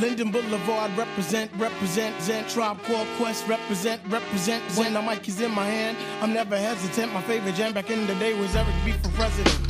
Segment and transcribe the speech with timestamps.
[0.00, 4.62] Linden Boulevard, represent, represent, Zen Tribe Called Quest, represent, represent.
[4.76, 7.12] When the mic is in my hand, I'm never hesitant.
[7.12, 9.67] My favorite jam back in the day was Eric B for president.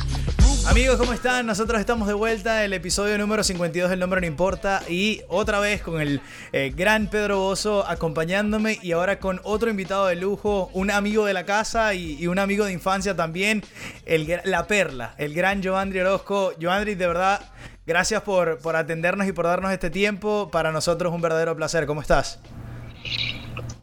[0.69, 1.47] Amigos, ¿cómo están?
[1.47, 5.81] Nosotros estamos de vuelta, el episodio número 52 del Nombre No Importa y otra vez
[5.81, 6.21] con el
[6.53, 11.33] eh, gran Pedro Bozo acompañándome y ahora con otro invitado de lujo, un amigo de
[11.33, 13.63] la casa y, un amigo de infancia también,
[14.05, 16.51] el, la perla, el gran Joandri Orozco.
[16.61, 17.41] Joandri, de verdad,
[17.87, 20.49] gracias por, por atendernos y por darnos este tiempo.
[20.51, 21.87] Para nosotros un verdadero placer.
[21.87, 22.39] ¿Cómo estás?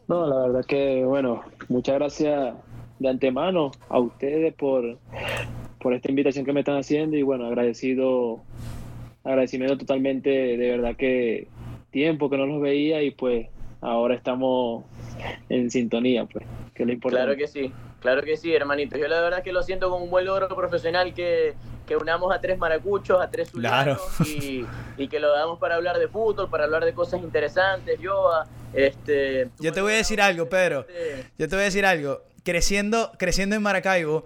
[0.07, 2.53] No, la verdad que, bueno, muchas gracias
[2.99, 4.97] de antemano a ustedes por,
[5.87, 8.41] por esta invitación que me están haciendo y bueno, agradecido,
[9.23, 11.47] agradecimiento totalmente, de verdad que
[11.91, 13.47] tiempo que no los veía y pues
[13.79, 14.83] ahora estamos
[15.47, 17.23] en sintonía, pues, que es lo importante.
[17.25, 18.97] Claro que sí, claro que sí, hermanito.
[18.97, 21.53] Yo la verdad que lo siento como un buen logro profesional que,
[21.85, 23.95] que unamos a tres maracuchos, a tres Claro.
[23.95, 24.65] zulanos y,
[24.97, 27.97] y que lo damos para hablar de fútbol, para hablar de cosas interesantes.
[28.01, 29.47] Yo, ah, este...
[29.57, 30.81] Yo te voy a decir algo, Pedro.
[30.81, 32.26] Este, Yo te voy a decir algo.
[32.51, 34.25] Creciendo, creciendo en Maracaibo,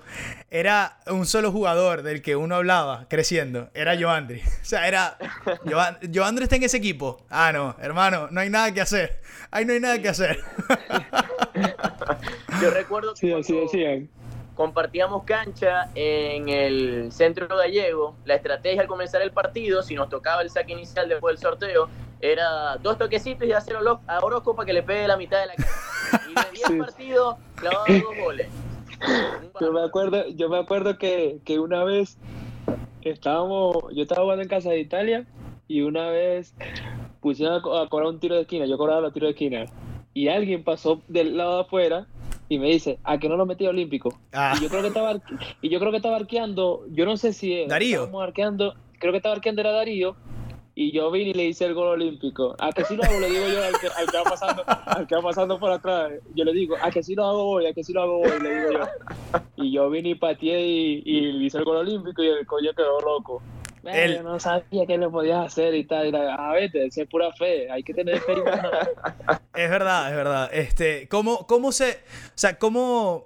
[0.52, 3.72] era un solo jugador del que uno hablaba creciendo.
[3.74, 4.42] Era Joandri.
[4.62, 5.18] O sea, era.
[5.66, 7.26] Joan- Joandri está en ese equipo.
[7.32, 9.20] Ah, no, hermano, no hay nada que hacer.
[9.50, 10.38] Ahí no hay nada que hacer.
[12.62, 14.08] Yo recuerdo que Sí, decían.
[14.54, 18.16] compartíamos cancha en el centro gallego.
[18.26, 21.90] La estrategia al comenzar el partido, si nos tocaba el saque inicial después del sorteo,
[22.22, 23.76] era dos toquecitos y hacer
[24.08, 25.72] a Orozco para que le pegue la mitad de la cancha.
[26.30, 26.78] Y de 10 Sí.
[26.78, 28.48] partidos, clavaba dos goles.
[29.60, 32.18] Yo me acuerdo, yo me acuerdo que, que una vez
[33.02, 35.26] estábamos, yo estaba jugando en casa de Italia
[35.68, 36.54] y una vez
[37.22, 39.66] pusieron a, co- a cobrar un tiro de esquina, yo cobraba los tiros de esquina
[40.14, 42.08] y alguien pasó del lado de afuera
[42.50, 44.20] y me dice, ¿a que no lo metí olímpico?
[44.34, 44.54] Ah.
[44.58, 45.16] Y yo creo que estaba
[45.62, 48.00] y yo creo que estaba arqueando, yo no sé si era, Darío.
[48.04, 50.16] estábamos arqueando, creo que estaba arqueando era Darío
[50.88, 52.56] y yo vine y le hice el gol olímpico.
[52.60, 53.20] ¿A que sí lo hago?
[53.20, 56.12] Le digo yo al que, al que va pasando, al que va pasando por atrás.
[56.36, 57.66] Yo le digo, ¿a que sí lo hago hoy?
[57.68, 58.32] ¿A que sí lo hago hoy?
[58.42, 59.40] Le digo yo.
[59.58, 62.72] Y yo vine y pateé y, y le hice el gol olímpico y el coño
[62.76, 63.42] quedó loco.
[63.84, 66.08] "Ven, El- Yo no sabía que le podías hacer y tal.
[66.08, 67.70] Y la, a ver, es pura fe.
[67.72, 68.34] Hay que tener fe.
[68.34, 68.90] y ganas".
[69.54, 70.50] Es verdad, es verdad.
[70.54, 71.92] Este, ¿cómo, cómo se.
[71.92, 73.26] O sea, cómo.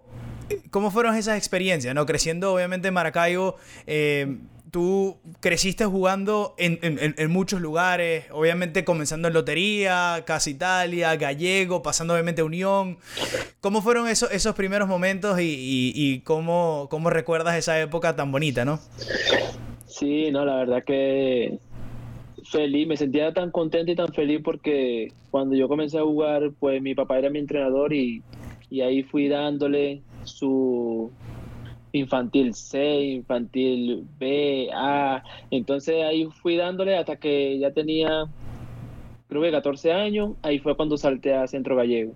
[0.70, 1.96] ¿Cómo fueron esas experiencias?
[1.96, 2.06] ¿no?
[2.06, 3.56] Creciendo, obviamente, en Maracaibo.
[3.88, 4.38] eh,
[4.76, 8.26] tú creciste jugando en, en- muchos lugares.
[8.34, 12.98] Obviamente, comenzando en Lotería, Casa Italia, Gallego, pasando, obviamente, a Unión.
[13.62, 18.82] ¿Cómo fueron esos, esos primeros momentos y, cómo, cómo recuerdas esa época tan bonita, no?
[19.88, 21.58] Sí, no, la verdad que
[22.52, 26.82] feliz, me sentía tan contento y tan feliz porque cuando yo comencé a jugar, pues
[26.82, 28.22] mi papá era mi entrenador y
[28.84, 31.14] ahí fui dándole su
[31.96, 38.26] infantil C, infantil B, A, entonces ahí fui dándole hasta que ya tenía
[39.28, 42.14] creo que 14 años, ahí fue cuando salté a Centro Gallego.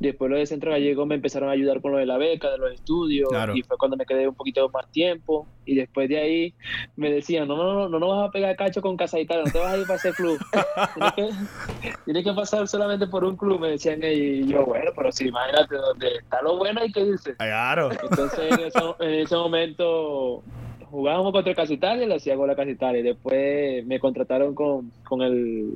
[0.00, 2.58] Después lo de Centro Gallego me empezaron a ayudar con lo de la beca, de
[2.58, 3.54] los estudios, Claro.
[3.54, 5.46] y fue cuando me quedé un poquito más tiempo.
[5.66, 6.54] Y después de ahí
[6.96, 9.52] me decían, no, no, no, no, no vas a pegar cacho con Casa Italia, no
[9.52, 10.38] te vas a ir para ese club.
[11.14, 14.00] Tienes que, tienes que pasar solamente por un club, me decían.
[14.02, 17.34] Y yo, bueno, pero si imagínate, donde está lo bueno hay que irse.
[17.36, 17.90] Claro.
[17.92, 20.42] Entonces en ese, en ese momento
[20.90, 23.00] jugábamos contra Casa Italia y le hacía gol a Casa Italia.
[23.00, 25.74] Y después me contrataron con, con el...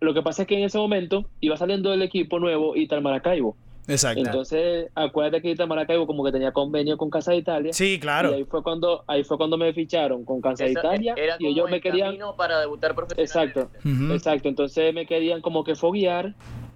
[0.00, 3.56] Lo que pasa es que en ese momento iba saliendo el equipo nuevo Ital Maracaibo.
[3.88, 4.20] Exacto.
[4.20, 7.72] Entonces, acuérdate que Ital Maracaibo como que tenía convenio con Casa Italia.
[7.72, 8.34] sí, Y claro.
[8.34, 11.50] ahí fue cuando ahí fue cuando me ficharon con Casa esa- Italia era y como
[11.50, 13.60] ellos me querían para debutar profesionalmente.
[13.60, 14.12] Exacto.
[14.14, 16.34] Exacto, entonces me querían como que foguear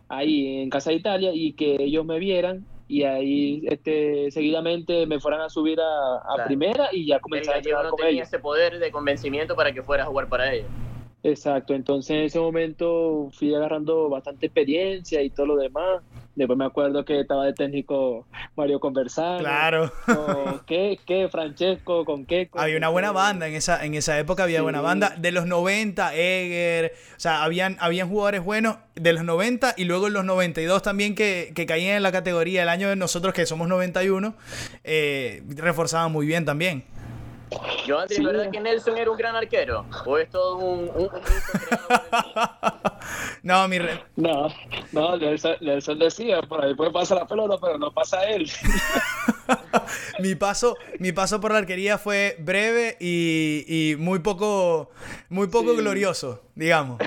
[0.08, 5.20] ahí en Casa de Italia y que ellos me vieran y ahí este seguidamente me
[5.20, 6.44] fueran a subir a, a Claro.
[6.46, 8.28] primera y ya comenzar a entrenar no con tenía ellos.
[8.28, 10.68] ese poder de convencimiento para que fuera a jugar para ellos.
[11.22, 16.00] Exacto, entonces en ese momento fui agarrando bastante experiencia y todo lo demás.
[16.34, 18.26] Después me acuerdo que estaba de técnico
[18.56, 19.40] Mario Conversano.
[19.40, 19.92] Claro.
[20.06, 22.48] Con qué, qué, Francesco, con qué.
[22.48, 24.62] con Había una buena banda en esa, en esa época, había Sí.
[24.62, 25.14] buena banda.
[25.18, 30.06] De los 90, Eger, o sea, habían, habían jugadores buenos de los 90 y luego
[30.06, 33.44] en los 92 también que, que caían en la categoría el año de nosotros, que
[33.44, 34.34] somos 91,
[34.84, 36.84] eh, reforzaban muy bien también.
[37.86, 38.24] Yo antes, Sí.
[38.24, 39.84] ¿verdad que Nelson era un gran arquero?
[40.06, 41.10] ¿O es todo un, un, un
[43.42, 44.48] No, mi re- No,
[44.92, 48.50] no, Nelson, Nelson decía, por ahí puede pasar la pelota, pero no pasa él.
[50.20, 54.90] mi paso, mi paso por la arquería fue breve y, y muy poco,
[55.28, 55.76] muy poco Sí.
[55.78, 57.00] glorioso, digamos.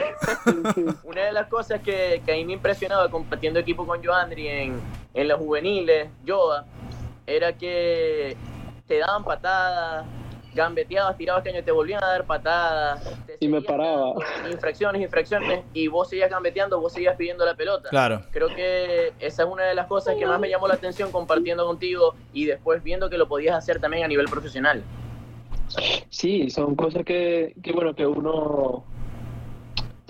[1.03, 4.79] Una de las cosas que, que a mí me impresionaba compartiendo equipo con Joandri en,
[5.13, 6.65] en los juveniles, Yoda,
[7.27, 8.35] era que
[8.87, 10.05] te daban patadas,
[10.53, 13.03] gambeteabas, tirabas caño, te volvían a dar patadas.
[13.25, 14.13] te Y me paraba.
[14.49, 17.89] Infracciones, infracciones, y vos seguías gambeteando, vos seguías pidiendo la pelota.
[17.89, 18.23] Claro.
[18.31, 21.65] Creo que esa es una de las cosas que más me llamó la atención compartiendo
[21.65, 24.83] contigo y después viendo que lo podías hacer también a nivel profesional.
[26.09, 28.83] Sí, son cosas que, que bueno, que uno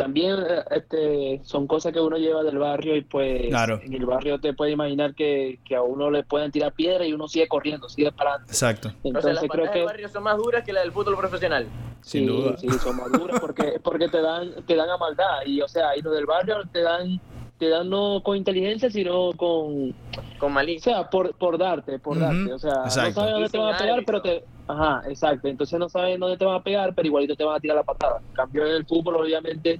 [0.03, 3.79] también eh, este, son cosas que uno lleva del barrio y pues Claro.
[3.83, 7.13] en el barrio te puedes imaginar que, que a uno le pueden tirar piedra y
[7.13, 8.51] uno sigue corriendo, sigue para adelante.
[8.51, 8.87] Exacto.
[8.89, 10.91] O sea, Entonces las creo patadas del que barrio son más duras que las del
[10.91, 11.67] fútbol profesional.
[12.01, 12.57] Sin sí, duda.
[12.57, 16.01] sí, son maduras porque, porque te dan, te dan a maldad y o sea, y
[16.01, 17.21] los del barrio te dan,
[17.57, 19.93] te dan no con inteligencia sino con
[20.37, 20.93] Con O malicia.
[20.95, 22.51] sea, por, por darte, por darte.
[22.51, 23.09] O sea, exacto.
[23.09, 24.43] no sabes dónde te van a pegar, pero te.
[24.67, 25.47] Ajá, exacto.
[25.47, 27.83] Entonces no sabes dónde te van a pegar, pero igualito te van a tirar la
[27.83, 28.21] patada.
[28.29, 29.79] En cambio, en el fútbol, obviamente,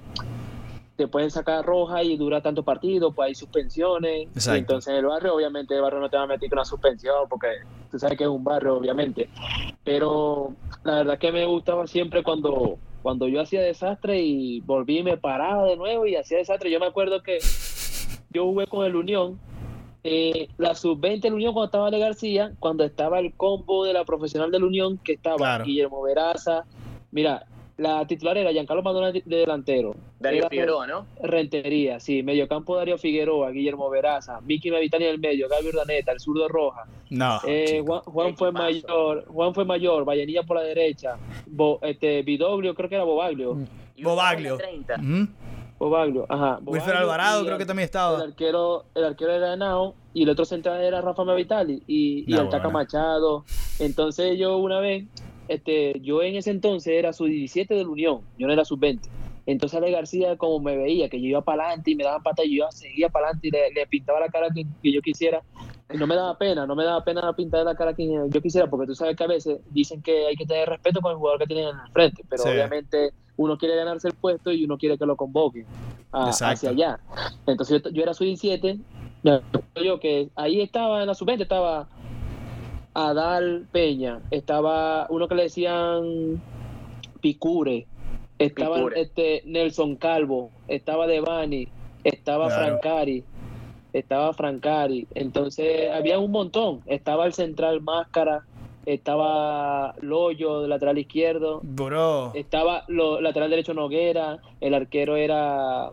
[0.96, 4.28] te pueden sacar roja y dura tanto partido, pues hay suspensiones.
[4.28, 4.56] Exacto.
[4.56, 6.64] Y entonces en el barrio, obviamente, el barrio no te va a meter con una
[6.64, 7.48] suspensión, porque
[7.90, 9.28] tú sabes que es un barrio, obviamente.
[9.82, 10.54] Pero
[10.84, 15.16] la verdad que me gustaba siempre cuando, cuando yo hacía desastre y volví y me
[15.16, 16.70] paraba de nuevo y hacía desastre.
[16.70, 17.38] Yo me acuerdo que
[18.30, 19.40] yo jugué con el Unión.
[20.04, 24.04] Eh, la sub-20 del Unión cuando estaba Ale García, cuando estaba el combo de la
[24.04, 25.64] profesional del Unión, que estaba Claro.
[25.64, 26.64] Guillermo Veraza.
[27.10, 27.46] Mira,
[27.78, 29.94] la titular era Giancarlo Madonna de delantero.
[30.20, 31.06] Darío Era Figueroa, ¿no?
[31.22, 32.22] Rentería, sí.
[32.22, 36.84] Mediocampo Darío Figueroa, Guillermo Veraza, Miki Mavitani en el medio, Gaby Urdaneta, el zurdo Roja.
[37.10, 37.40] No.
[37.46, 37.82] Eh.
[37.84, 41.16] Juan, Juan fue mayor, Juan fue mayor, Vallenilla por la derecha,
[41.46, 43.56] Bo- este, Bidoglio, creo que era Bobaglio.
[44.02, 44.56] Bobaglio.
[44.58, 44.94] 30.
[44.94, 45.28] Ujú.
[45.78, 46.58] Bobaglio, ajá.
[46.64, 48.18] Wilfer Bobaglio Alvarado y creo el- que también El estaba.
[48.20, 52.42] arquero, el arquero era Nao y el otro central era Rafa Mavitali y, y No,
[52.42, 52.78] el Taca bueno.
[52.78, 53.44] Machado.
[53.78, 55.04] Entonces yo una vez,
[55.48, 59.08] este, yo en ese entonces era su 17 del Unión, yo no era sub 20.
[59.46, 62.44] Entonces Ale García como me veía que yo iba para adelante y me daban pata
[62.44, 65.42] y yo seguía para adelante y le, le pintaba la cara que, que yo quisiera.
[65.92, 68.68] Y no me daba pena, no me daba pena pintar la cara que yo quisiera,
[68.70, 71.40] porque tú sabes que a veces dicen que hay que tener respeto con el jugador
[71.40, 72.48] que tienen en el frente, pero Sí.
[72.48, 75.66] obviamente uno quiere ganarse el puesto y uno quiere que lo convoquen
[76.12, 77.00] a- hacia allá.
[77.46, 78.78] Entonces yo, yo era su 17,
[79.22, 81.88] me acuerdo yo que ahí estaba en la sub-20, estaba
[82.94, 86.40] Adal Peña, estaba uno que le decían
[87.20, 87.86] Picure,
[88.38, 89.00] estaba Picure.
[89.00, 91.66] este Nelson Calvo, estaba Devani,
[92.04, 92.64] estaba Claro.
[92.78, 93.24] Francari,
[93.92, 98.44] estaba Francari, entonces había un montón, estaba el central Máscara,
[98.86, 102.32] estaba Loyo, de lateral izquierdo, Bro.
[102.34, 105.90] estaba lo, lateral derecho Noguera, el arquero era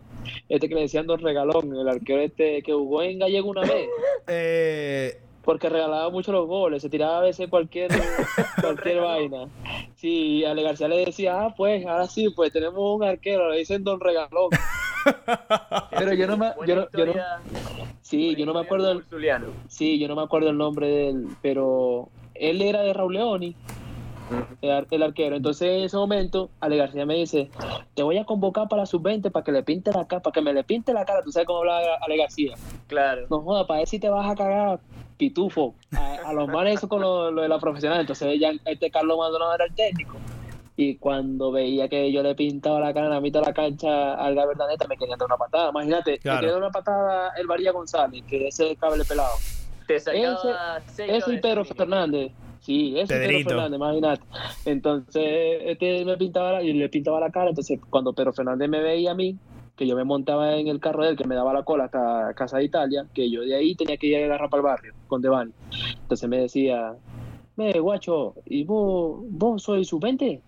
[0.48, 3.88] este que le decían Don Regalón, el arquero este que jugó en Gallego una vez,
[4.28, 7.90] Eh, porque regalaba mucho los goles, se tiraba a veces cualquier
[8.60, 9.48] cualquier vaina.
[9.96, 13.82] Sí, Ale García le decía, ah, pues, ahora sí, pues tenemos un arquero, le dicen
[13.82, 14.50] Don Regalón.
[15.98, 17.40] Pero yo no me, yo no, yo no- historia-
[18.02, 19.46] sí, yo no me acuerdo zuliano.
[19.68, 23.56] sí, yo no me acuerdo el nombre de él, pero él era de Raúl Leoni,
[24.62, 25.36] el, ar- el arquero.
[25.36, 27.50] Entonces en ese momento, Ale García me dice,
[27.94, 30.40] te voy a convocar para la sub-20 para que le pinte la cara, para que
[30.40, 32.54] me le pinte la cara, tú sabes cómo habla Ale García.
[32.86, 33.26] Claro.
[33.30, 34.80] No joda, para ver si te vas a cagar
[35.18, 35.74] pitufo.
[35.96, 38.00] A, a los manes eso con lo, lo de la profesional.
[38.00, 40.16] Entonces ya este Carlos Maldonado era el técnico.
[40.74, 44.14] Y cuando veía que yo le pintaba la cara en la mitad de la cancha
[44.14, 45.68] al Gabriel Daneta, me quería dar una patada.
[45.68, 46.36] Imagínate, Claro.
[46.36, 49.34] me quería dar una patada el Varía González, que es el cable pelado.
[49.94, 51.64] Te sacaba seis Eso y Pedro.
[51.64, 52.32] Fernández.
[52.60, 53.50] Sí, eso y Pedro.
[53.50, 54.22] Fernández, imagínate.
[54.64, 57.50] Entonces, este me pintaba la, y le pintaba la cara.
[57.50, 59.36] Entonces, cuando Pedro Fernández me veía a mí,
[59.76, 62.32] que yo me montaba en el carro de él, que me daba la cola hasta
[62.34, 64.94] Casa de Italia, que yo de ahí tenía que ir a agarrar para el barrio
[65.08, 65.52] con Devani.
[66.02, 66.94] Entonces me decía,
[67.56, 70.40] ve, guacho, ¿y vos, vos sois sub-20?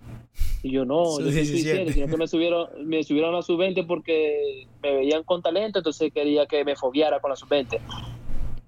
[0.62, 1.84] Y yo no, Sub yo soy 17.
[1.84, 5.78] sub-17, sino que me subieron, me subieron a la sub-20 porque me veían con talento,
[5.78, 7.80] entonces quería que me fogueara con la sub-20.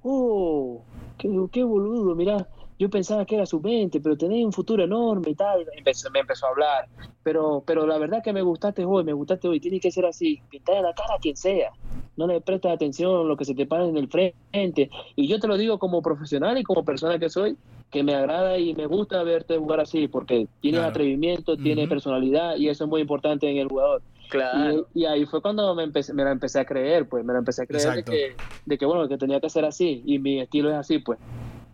[0.09, 0.85] Oh,
[1.19, 2.49] qué, qué boludo, mirá,
[2.79, 5.67] yo pensaba que era sub-20, pero tenés un futuro enorme y tal.
[5.77, 6.89] Empezó- me empezó a hablar,
[7.25, 10.41] pero, pero la verdad que me gustaste hoy, me gustaste hoy, tiene que ser así,
[10.49, 11.71] pintar la cara a quien sea.
[12.17, 14.91] No le prestas atención a lo que se te para en el frente.
[15.17, 17.57] Y yo te lo digo como profesional y como persona que soy,
[17.91, 20.91] que me agrada y me gusta verte jugar así, porque tienes Claro.
[20.91, 24.03] atrevimiento, tienes personalidad y eso es muy importante en el jugador.
[24.29, 24.89] Claro.
[24.95, 27.39] Y, y ahí fue cuando me, empecé, me la empecé a creer, pues me la
[27.41, 30.41] empecé a creer de que, de que, bueno, que tenía que ser así y mi
[30.41, 31.19] estilo es así, pues.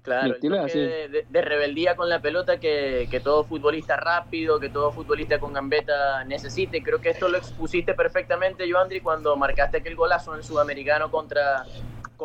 [0.03, 0.79] Claro, Mi el estilo es toque así.
[0.81, 5.39] de, de- de rebeldía con la pelota que, que todo futbolista rápido, que todo futbolista
[5.39, 6.83] con gambeta necesite.
[6.83, 11.65] Creo que esto lo expusiste perfectamente, Joandri, cuando marcaste aquel golazo en el sudamericano contra,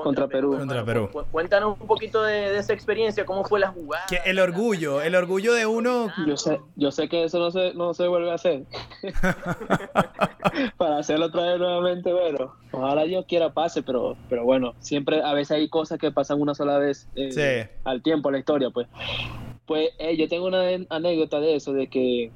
[0.04, 0.58] Contra Perú.
[0.58, 0.84] Contra.
[0.86, 1.10] Perú.
[1.12, 4.06] Cu- Cuéntanos un poquito de, de esa experiencia, cómo fue la jugada.
[4.10, 6.08] que el orgullo, el orgullo de uno.
[6.28, 8.64] Yo sé, yo sé que eso no se, no se vuelve a hacer.
[10.78, 15.34] Para hacerlo otra vez nuevamente, bueno, ojalá Dios quiera pase, pero, pero bueno, siempre a
[15.34, 17.70] veces hay cosas que pasan una sola vez eh, Sí.
[17.84, 18.88] al tiempo, a la historia, pues.
[19.66, 22.32] Pues eh, yo tengo una anécdota de eso, de que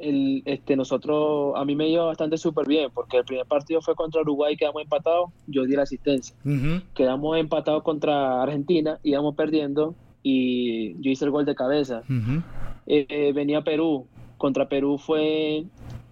[0.00, 3.94] el, este, nosotros, a mí me iba bastante súper bien, porque el primer partido fue
[3.94, 6.34] contra Uruguay, quedamos empatados, yo di la asistencia.
[6.94, 12.02] Quedamos empatados contra Argentina, íbamos perdiendo y yo hice el gol de cabeza.
[12.86, 14.06] Eh, eh, venía Perú,
[14.38, 15.64] contra Perú fue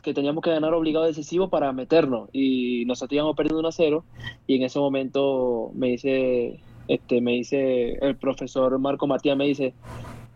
[0.02, 4.04] que teníamos que ganar obligado decisivo para meternos y nosotros íbamos perdiendo 1 a 0
[4.46, 9.74] y en ese momento me dice este me dice el profesor Marco Matías me dice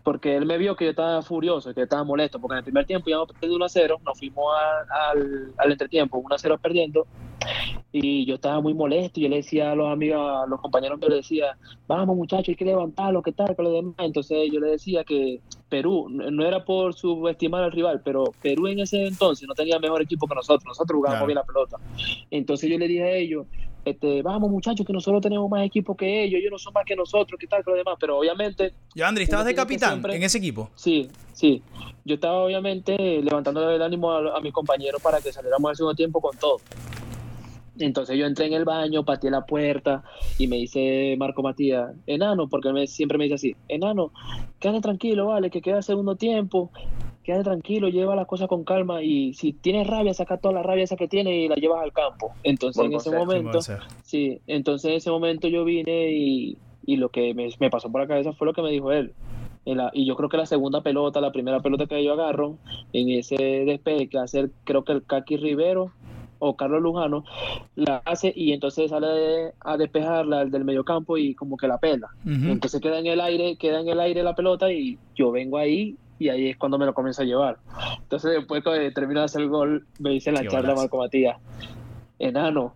[0.05, 2.63] porque él me vio que yo estaba furioso, que yo estaba molesto, porque en el
[2.63, 6.37] primer tiempo íbamos perdiendo 1 a 0, nos fuimos a- al, al entretiempo 1 a
[6.37, 7.07] 0 perdiendo
[7.91, 10.99] y yo estaba muy molesto y yo le decía a los amigos, a los compañeros
[10.99, 11.57] que le decía,
[11.87, 13.55] vamos muchachos, hay que levantarlo, ¿qué tal?
[13.55, 13.95] Que lo demás.
[13.97, 18.67] Entonces yo le decía que Perú, no no era por subestimar al rival, pero Perú
[18.67, 21.27] en ese entonces no tenía mejor equipo que nosotros, nosotros jugábamos Claro.
[21.27, 21.77] bien la pelota.
[22.29, 23.47] Entonces yo le dije a ellos,
[23.85, 26.95] este, vamos muchachos, que nosotros tenemos más equipo que ellos, ellos no son más que
[26.95, 27.63] nosotros, ¿qué tal?
[27.63, 27.95] Que lo demás.
[27.99, 30.69] Pero obviamente Yo, Andri, ¿estabas de que capitán siempre- en ese equipo?
[30.75, 31.61] Sí, sí.
[32.03, 35.95] Yo estaba obviamente levantando el ánimo a, a mis compañeros para que saliéramos al segundo
[35.95, 36.57] tiempo con todo.
[37.77, 40.01] Entonces yo entré en el baño, pateé la puerta
[40.37, 44.11] y me dice Marco Matías, enano, porque me- siempre me dice así, enano,
[44.59, 46.71] quédate tranquilo, vale, que queda el segundo tiempo,
[47.25, 50.83] quédate tranquilo, lleva las cosas con calma y si tienes rabia, saca toda la rabia
[50.83, 52.33] esa que tienes y la llevas al campo.
[52.43, 53.25] Entonces Buen en ese consejo.
[53.25, 53.61] ¿Cómo va momento...
[54.03, 58.01] Sí, entonces en ese momento yo vine y, y lo que me, me pasó por
[58.01, 59.13] la cabeza fue lo que me dijo él.
[59.65, 62.57] La- y yo creo que la segunda pelota, la primera pelota que yo agarro,
[62.93, 65.91] en ese despeje que hace, el- creo que el Kaki Rivero
[66.37, 67.23] o Carlos Lujano,
[67.75, 71.79] la hace y entonces sale de- a despejarla el del mediocampo y como que la
[71.79, 72.09] pela.
[72.51, 75.95] Entonces queda en el aire, queda en el aire la pelota y yo vengo ahí
[76.17, 77.57] y ahí es cuando me lo comienzo a llevar.
[77.99, 80.75] Entonces después que termino de hacer el gol, me dice en la charla.
[80.75, 81.37] Marco Matías,
[82.19, 82.73] enano,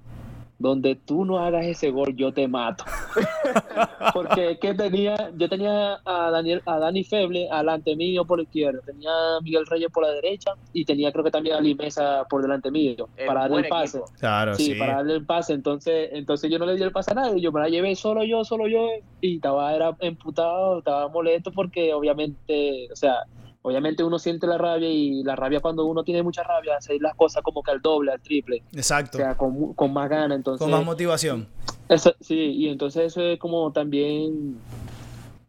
[0.60, 2.84] donde tú no hagas ese gol, yo te mato.
[4.14, 8.82] Porque que tenía, yo tenía a Daniel, a Dani Feble adelante mío por la izquierda,
[8.86, 12.42] tenía a Miguel Reyes por la derecha y tenía creo que también a Limesa por
[12.42, 13.98] delante mío para darle el pase.
[14.00, 14.14] equipo.
[14.20, 14.76] Claro, Sí, sí.
[14.76, 15.54] para darle el pase.
[15.54, 17.40] Entonces, entonces yo no le di el pase a nadie.
[17.42, 18.88] Yo me la llevé solo yo, solo yo.
[19.22, 23.24] Y estaba era emputado, estaba molesto porque obviamente, o sea,
[23.62, 27.16] obviamente uno siente la rabia y la rabia cuando uno tiene mucha rabia, hace las
[27.16, 28.64] cosas como que al doble, al triple.
[28.74, 29.18] Exacto.
[29.18, 30.38] O sea, con, con más ganas.
[30.38, 31.48] Entonces, Con más motivación.
[31.90, 34.58] eso- sí, y entonces eso es como también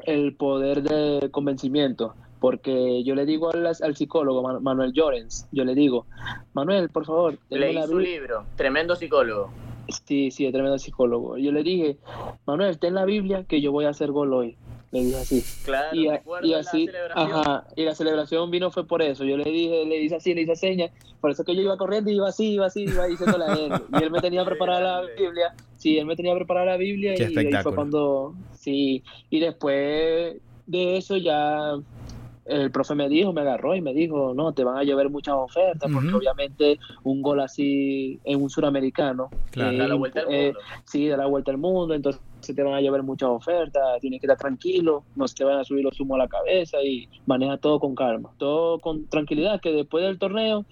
[0.01, 2.15] el poder de convencimiento.
[2.41, 6.07] Porque yo le digo al, al psicólogo Man- Manuel Llorens, yo le digo,
[6.55, 8.13] Manuel, por favor, Leí la su Biblia".
[8.19, 9.51] libro, tremendo psicólogo.
[10.07, 11.37] Sí, sí, es tremendo psicólogo.
[11.37, 11.99] Yo le dije,
[12.47, 14.57] Manuel, ten la Biblia que yo voy a hacer gol hoy.
[14.93, 15.45] Le dije así.
[15.65, 17.31] Claro, y, a- y la así, celebración.
[17.33, 19.25] ajá, y la celebración vino fue por eso.
[19.25, 20.91] Yo le dije, le hice así, le hice señas.
[21.21, 23.73] Por eso que yo iba corriendo y iba así, iba así, iba diciéndole a él.
[24.01, 25.09] Y él me tenía preparada la.
[25.17, 25.55] Biblia.
[25.77, 29.03] Sí, él me tenía preparada la Biblia Qué y ahí fue cuando, sí.
[29.31, 31.75] Y después de eso ya
[32.47, 35.35] el profe me dijo, me agarró y me dijo, no, te van a llover muchas
[35.37, 39.29] ofertas, porque obviamente un gol así en un suramericano.
[39.53, 39.71] Claro.
[39.73, 40.61] eh, Da la vuelta al eh, mundo.
[40.85, 44.27] sí, da la vuelta al mundo, entonces te van a llevar muchas ofertas, tienes que
[44.27, 47.57] estar tranquilo, no se te van a subir los humos a la cabeza y maneja
[47.59, 50.65] todo con calma, todo con tranquilidad, que después del torneo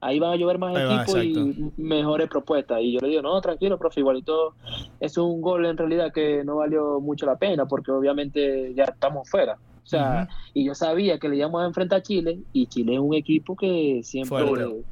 [0.00, 2.80] ahí van a llover más equipos y mejores propuestas.
[2.82, 4.54] Y yo le digo, no, tranquilo, profe, igualito
[5.00, 9.28] es un gol en realidad que no valió mucho la pena porque obviamente ya estamos
[9.28, 9.56] fuera.
[9.82, 13.00] O sea, y yo sabía que le íbamos a enfrentar a Chile y Chile es
[13.00, 14.82] un equipo que siempre Fuerte.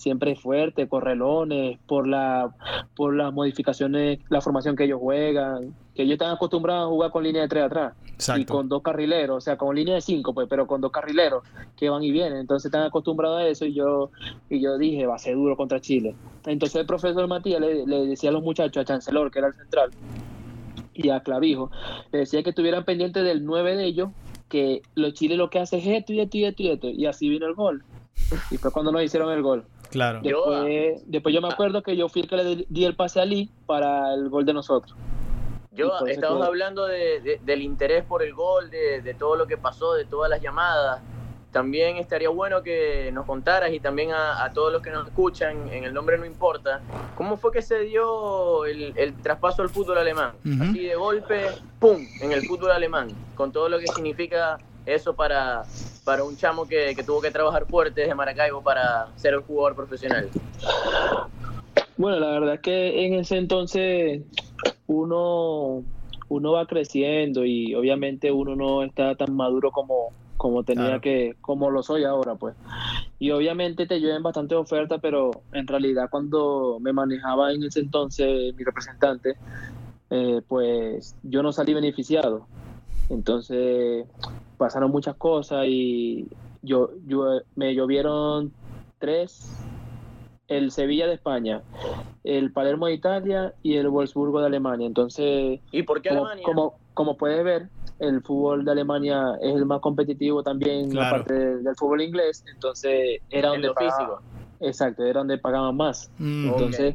[0.00, 2.54] Siempre fuerte, correlones, por la
[2.96, 7.22] por las modificaciones, la formación que ellos juegan, que ellos están acostumbrados a jugar con
[7.22, 7.94] línea de tres atrás
[8.36, 11.44] y con dos carrileros, o sea, con línea de cinco, pues, pero con dos carrileros
[11.76, 14.10] que van y vienen, entonces están acostumbrados a eso y yo
[14.48, 16.14] y yo dije, va a ser duro contra Chile.
[16.46, 19.54] Entonces el profesor Matías le, le decía a los muchachos, a Chancelor, que era el
[19.54, 19.90] central,
[20.94, 21.70] y a Clavijo,
[22.10, 24.10] le decía que estuvieran pendientes del 9 de ellos,
[24.48, 27.06] que los Chile lo que hace es esto y esto y esto y esto, y
[27.06, 27.84] así vino el gol.
[28.50, 29.64] Y fue cuando nos hicieron el gol.
[29.90, 30.20] Claro.
[30.22, 33.24] Después, después yo me acuerdo que yo fui el que le di el pase a
[33.24, 34.94] Lee para el gol de nosotros.
[35.72, 39.46] Yo, estamos que- hablando de- de- del interés por el gol, de, de todo lo
[39.46, 41.00] que pasó, de todas las llamadas.
[41.52, 45.68] También estaría bueno que nos contaras y también a, a todos los que nos escuchan,
[45.72, 46.80] en el nombre no importa,
[47.16, 50.32] ¿cómo fue que se dio el, el traspaso al fútbol alemán?
[50.44, 50.62] Ujú.
[50.62, 51.46] Así de golpe,
[51.80, 54.58] ¡pum!, en el fútbol alemán, con todo lo que significa
[54.90, 55.62] eso para,
[56.04, 59.74] para un chamo que, que tuvo que trabajar fuerte desde Maracaibo para ser un jugador
[59.74, 60.28] profesional.
[61.96, 64.22] Bueno, la verdad es que en ese entonces
[64.86, 65.84] uno,
[66.28, 71.00] uno va creciendo y obviamente uno no está tan maduro como, como tenía Claro.
[71.02, 72.56] que, como lo soy ahora, pues.
[73.18, 78.54] Y obviamente te llueven bastantes ofertas, pero en realidad cuando me manejaba en ese entonces
[78.54, 79.34] mi representante,
[80.08, 82.46] eh, pues yo no salí beneficiado.
[83.10, 84.06] Entonces,
[84.60, 86.28] pasaron muchas cosas y
[86.60, 88.52] yo, yo me llovieron
[88.98, 89.56] tres
[90.48, 91.62] el Sevilla de España,
[92.24, 94.86] el Palermo de Italia y el Wolfsburgo de Alemania.
[94.86, 96.44] Entonces, ¿Y por qué como, Alemania?
[96.44, 101.06] como, como puedes ver, el fútbol de Alemania es el más competitivo también, Claro.
[101.16, 102.44] aparte del, del fútbol inglés.
[102.52, 104.22] Entonces, era en donde lo pagaban- físico.
[104.62, 106.10] Exacto, era donde pagaban más.
[106.18, 106.48] Mm.
[106.50, 106.94] Entonces,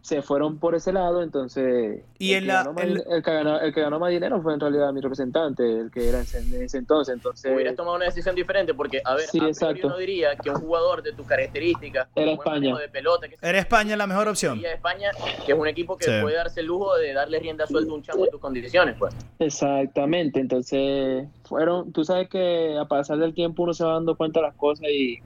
[0.00, 1.22] se fueron por ese lado.
[1.22, 3.80] Entonces, Y el, en que la- ganó más, el- din- el que ganó, el que
[3.82, 6.78] ganó más dinero fue en realidad mi representante, el que era en ese, en ese
[6.78, 7.14] entonces.
[7.14, 10.56] Entonces, Hubieras tomado una decisión diferente porque, a ver, Sí, a uno diría que un
[10.56, 12.76] jugador de tus características, Era España.
[12.78, 14.64] de pelota, que ¿Era España la mejor opción?
[14.64, 15.10] España,
[15.44, 16.12] que es un equipo que Sí.
[16.22, 19.14] puede darse el lujo de darle rienda suelta a un chamo en tus condiciones, pues.
[19.38, 24.40] Exactamente, entonces fueron, tú sabes que a pasar del tiempo uno se va dando cuenta
[24.40, 25.18] de las cosas y,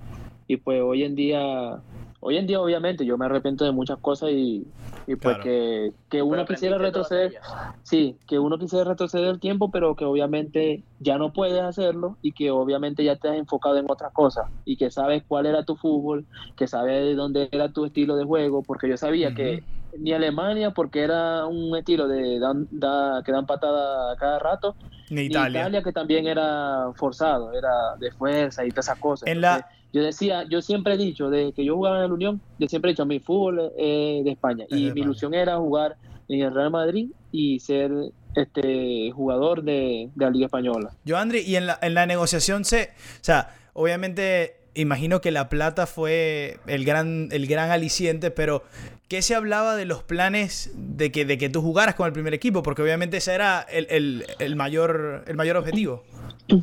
[0.47, 1.81] y pues hoy en día,
[2.21, 4.67] hoy en día obviamente yo me arrepiento de muchas cosas y,
[5.07, 5.43] y pues Claro.
[5.43, 7.35] que, que uno Pero quisiera retroceder,
[7.83, 12.33] sí, que uno quisiera retroceder el tiempo, pero que obviamente ya no puedes hacerlo y
[12.33, 15.77] que obviamente ya te has enfocado en otras cosas y que sabes cuál era tu
[15.77, 16.27] fútbol,
[16.57, 19.63] que sabes de dónde era tu estilo de juego, porque yo sabía que
[19.99, 24.77] ni Alemania, porque era un estilo de dan- da- que dan patada a cada rato,
[25.09, 25.61] Ni ni Italia.
[25.61, 25.83] Italia.
[25.83, 29.27] que también era forzado, era de fuerza y todas esas cosas.
[29.29, 32.41] En la- yo decía, yo siempre he dicho, desde que yo jugaba en la Unión,
[32.59, 34.65] yo siempre he dicho, mi fútbol es de España.
[34.65, 35.05] Es de y mi España.
[35.05, 35.97] ilusión era jugar
[36.29, 37.91] en el Real Madrid y ser
[38.35, 40.91] este jugador de, de la Liga Española.
[41.05, 42.91] Yo, Andri, y en la, en la negociación se.
[43.21, 48.63] O sea, obviamente, imagino que la plata fue el gran, el gran aliciente, pero
[49.09, 52.35] ¿qué se hablaba de los planes de que, de que tú jugaras con el primer
[52.35, 52.63] equipo?
[52.63, 56.05] Porque obviamente ese era el, el- el mayor, el mayor objetivo.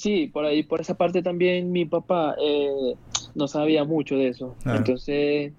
[0.00, 2.94] Sí, por ahí, por esa parte también mi papá eh,
[3.34, 4.54] no sabía mucho de eso.
[4.64, 4.76] Ah.
[4.78, 5.52] Entonces,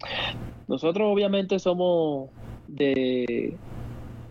[0.68, 2.32] nosotros obviamente somos
[2.68, 3.56] de,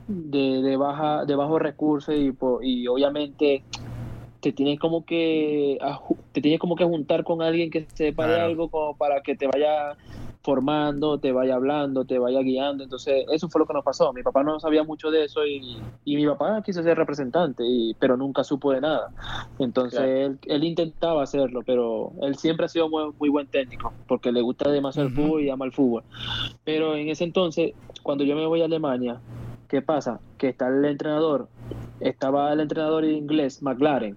[0.08, 3.62] de, de baja, de bajos recursos y, y obviamente
[4.40, 5.78] te tienes como que
[6.32, 9.46] te tienes como que juntar con alguien que sepa de algo como para que te
[9.46, 9.96] vaya
[10.42, 12.82] formando, te vaya hablando, te vaya guiando.
[12.84, 14.12] Entonces, eso fue lo que nos pasó.
[14.12, 17.94] Mi papá no sabía mucho de eso y, y mi papá quiso ser representante, y,
[17.94, 19.10] pero nunca supo de nada.
[19.58, 20.12] Entonces, Claro.
[20.12, 24.40] él, él intentaba hacerlo, pero él siempre ha sido muy, muy buen técnico, porque le
[24.40, 26.04] gusta demasiado el fútbol y ama el fútbol.
[26.64, 27.72] Pero en ese entonces,
[28.02, 29.20] cuando yo me voy a Alemania,
[29.68, 30.20] ¿qué pasa?
[30.38, 31.48] Que está el entrenador,
[32.00, 34.16] estaba el entrenador inglés, McLaren,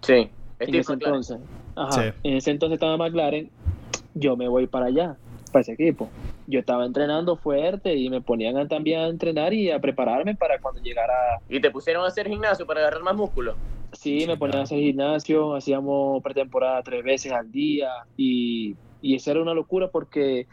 [0.00, 0.94] Sí, en ese McLaren.
[0.94, 1.38] entonces.
[1.76, 2.08] Ajá, Sí.
[2.24, 3.50] En ese entonces estaba McLaren,
[4.14, 5.16] yo me voy para allá,
[5.50, 6.14] para ese equipo.
[6.46, 10.58] Yo estaba entrenando fuerte y me ponían a- también a entrenar y a prepararme para
[10.60, 11.12] cuando llegara.
[11.48, 13.58] Y te pusieron a hacer gimnasio para agarrar más músculo.
[13.92, 19.30] Sí, me ponían a hacer gimnasio, hacíamos pretemporada tres veces al día y, y eso
[19.30, 20.46] era una locura porque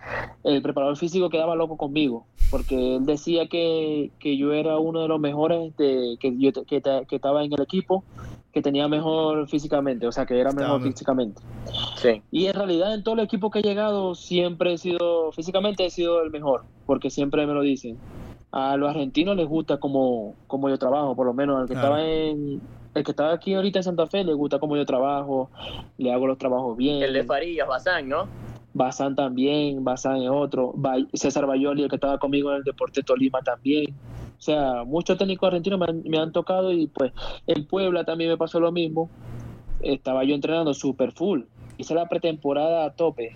[0.43, 5.07] el preparador físico quedaba loco conmigo, porque él decía que, que yo era uno de
[5.07, 8.03] los mejores, de, que yo que, que estaba en el equipo,
[8.53, 11.41] que tenía mejor físicamente, o sea, que era mejor físicamente.
[11.97, 12.21] Sí.
[12.31, 15.89] Y en realidad en todo el equipo que he llegado siempre he sido, físicamente he
[15.89, 17.97] sido el mejor, porque siempre me lo dicen.
[18.51, 21.97] A los argentinos les gusta como, como yo trabajo, por lo menos el que Claro.
[21.97, 22.61] estaba en
[22.95, 25.51] el que estaba aquí ahorita en Santa Fe les gusta como yo trabajo,
[25.97, 27.03] le hago los trabajos bien.
[27.03, 28.27] El de Farías, Bazán, ¿no?
[28.73, 30.73] Bazán también, Bazán es otro,
[31.13, 33.93] César Bayoli, el que estaba conmigo en el Deporte Tolima también.
[34.37, 37.11] O sea, muchos técnicos argentinos me han, me han tocado y pues
[37.47, 39.09] en Puebla también me pasó lo mismo.
[39.81, 41.41] Estaba yo entrenando super full,
[41.77, 43.33] hice la pretemporada a tope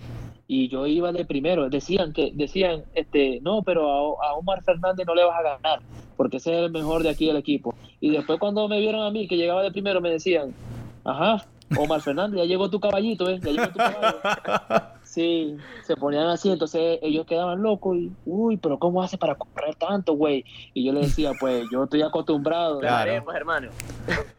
[0.52, 1.70] y yo iba de primero.
[1.70, 5.80] Decían que, decían, este, no, pero a, a Omar Fernández no le vas a ganar
[6.16, 7.74] porque ese es el mejor de aquí del equipo.
[7.98, 10.52] Y después cuando me vieron a mí que llegaba de primero me decían,
[11.02, 11.46] ajá,
[11.78, 13.40] Omar Fernández, ya llegó tu caballito, ¿eh?
[13.42, 14.18] Ya llegó tu caballo.
[15.12, 19.74] Sí, se ponían así, entonces ellos quedaban locos y, uy, pero ¿cómo hace para correr
[19.74, 20.44] tanto, güey?
[20.72, 22.78] Y yo le decía, pues yo estoy acostumbrado.
[22.78, 23.10] Claro.
[23.10, 23.70] Arepas, hermano.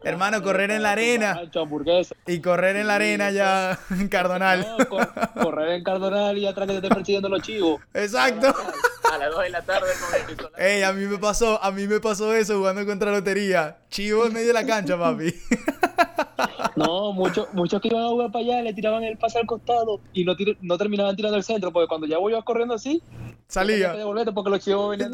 [0.02, 1.42] Hermano, correr en la arena.
[2.26, 4.66] Y correr en la arena ya en Cardonal.
[4.78, 7.78] No, cor- correr en Cardonal y atrás que te estén persiguiendo los chivos.
[7.92, 8.54] Exacto.
[9.12, 10.66] A las 2 de la tarde con el.
[10.66, 13.76] Ey, a mí me pasó, a mí me pasó eso jugando contra lotería.
[13.90, 15.34] Chivo en medio de la cancha, papi.
[16.74, 20.00] No, muchos muchos que iban a jugar para allá le tiraban el pase al costado
[20.14, 23.02] y no, tir- no terminaban tirando el centro, porque cuando ya voy corriendo así,
[23.48, 23.92] Salía.
[23.92, 25.12] devolverte porque los chivos venían.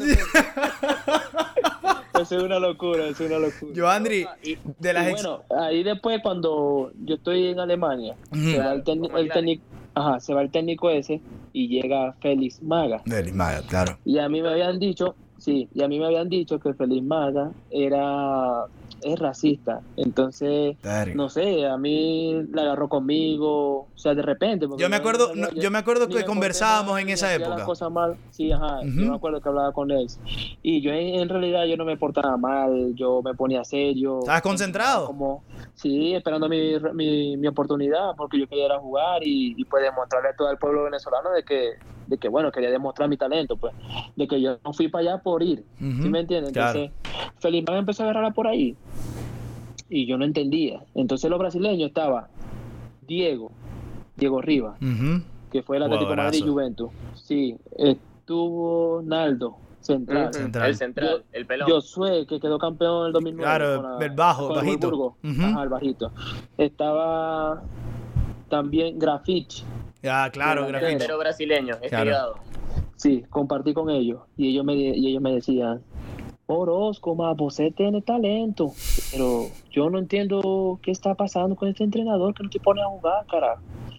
[2.19, 3.71] Eso es una locura, eso es una locura.
[3.73, 8.41] Yo, Andri, Y- de las bueno, ahí después cuando yo estoy en Alemania, Ujú.
[8.51, 8.83] se, va el,
[9.17, 9.63] el técnico,
[9.95, 11.21] ajá, se va el técnico ese
[11.53, 12.99] y llega Félix Maga.
[13.07, 13.97] Feliz Maga, claro.
[14.03, 17.05] Y a mí me habían dicho, sí, y a mí me habían dicho que Félix
[17.05, 18.65] Maga era
[19.01, 19.81] es racista.
[19.97, 20.77] Entonces,
[21.15, 24.67] no sé, a mí la agarró conmigo, o sea, de repente.
[24.77, 27.65] Yo me acuerdo- no, yo me acuerdo que me conversábamos en esa época.
[27.65, 28.17] cosas mal.
[28.31, 30.07] Sí, ajá, yo me acuerdo que hablaba con él.
[30.61, 34.19] Y yo en, en realidad yo no me portaba mal, yo me ponía serio.
[34.19, 35.07] ¿Estabas concentrado?
[35.07, 35.43] Como,
[35.75, 39.83] sí, esperando mi, mi, mi oportunidad, porque yo quería ir a jugar y, y pues
[39.83, 41.71] demostrarle a todo el pueblo venezolano de que,
[42.09, 43.73] de que, bueno, quería demostrar mi talento, pues,
[44.15, 46.51] de que yo no fui para allá por ir, ¿sí me entiendes?
[46.53, 46.79] claro.
[46.79, 48.75] Entonces, Felipe empezó a agarrarla por ahí
[49.89, 50.83] y yo no entendía.
[50.95, 52.27] Entonces los brasileños estaba
[53.07, 53.51] Diego,
[54.17, 54.77] Diego Rivas,
[55.51, 56.43] que fue el Atlético de Madrid.
[56.45, 56.89] Juventus.
[57.15, 60.31] Sí, estuvo Naldo, central.
[60.65, 61.69] El central, Yo- el pelón.
[61.69, 63.43] Josué, que quedó campeón en el 2009.
[63.43, 65.15] Claro, con la- el bajo, con el bajito.
[65.23, 66.11] Ajá, el bajito.
[66.57, 67.61] Estaba
[68.49, 69.63] también Grafich.
[70.03, 70.61] Ah, claro.
[70.67, 70.85] Grafito.
[70.85, 72.35] Delantero brasileño, estirado.
[72.95, 74.21] Sí, compartí con ellos.
[74.37, 75.81] Y ellos me, y ellos me decían,
[76.47, 78.71] Orozco, ma, você tiene talento,
[79.11, 82.85] pero yo no entiendo qué está pasando con este entrenador que no te pone a
[82.87, 83.57] jugar, cara.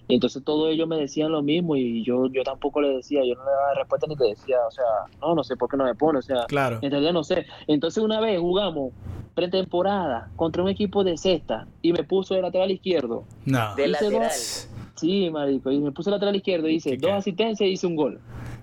[0.08, 3.34] Y entonces todos ellos me decían lo mismo y yo, yo tampoco le decía, yo
[3.36, 4.84] no le daba respuesta ni le decía, o sea,
[5.20, 6.80] no, no sé por qué no me pone, o sea, Claro.
[6.82, 7.46] en realidad no sé.
[7.68, 8.92] Entonces una vez jugamos
[9.34, 13.22] pretemporada contra un equipo de sexta y me puso de lateral izquierdo.
[13.44, 13.76] No.
[13.76, 14.22] De lateral.
[14.24, 14.68] dos-
[15.00, 17.96] Sí, marico, y me puse lateral izquierdo y hice ¿Qué dos asistencias y hice un
[17.96, 18.20] gol.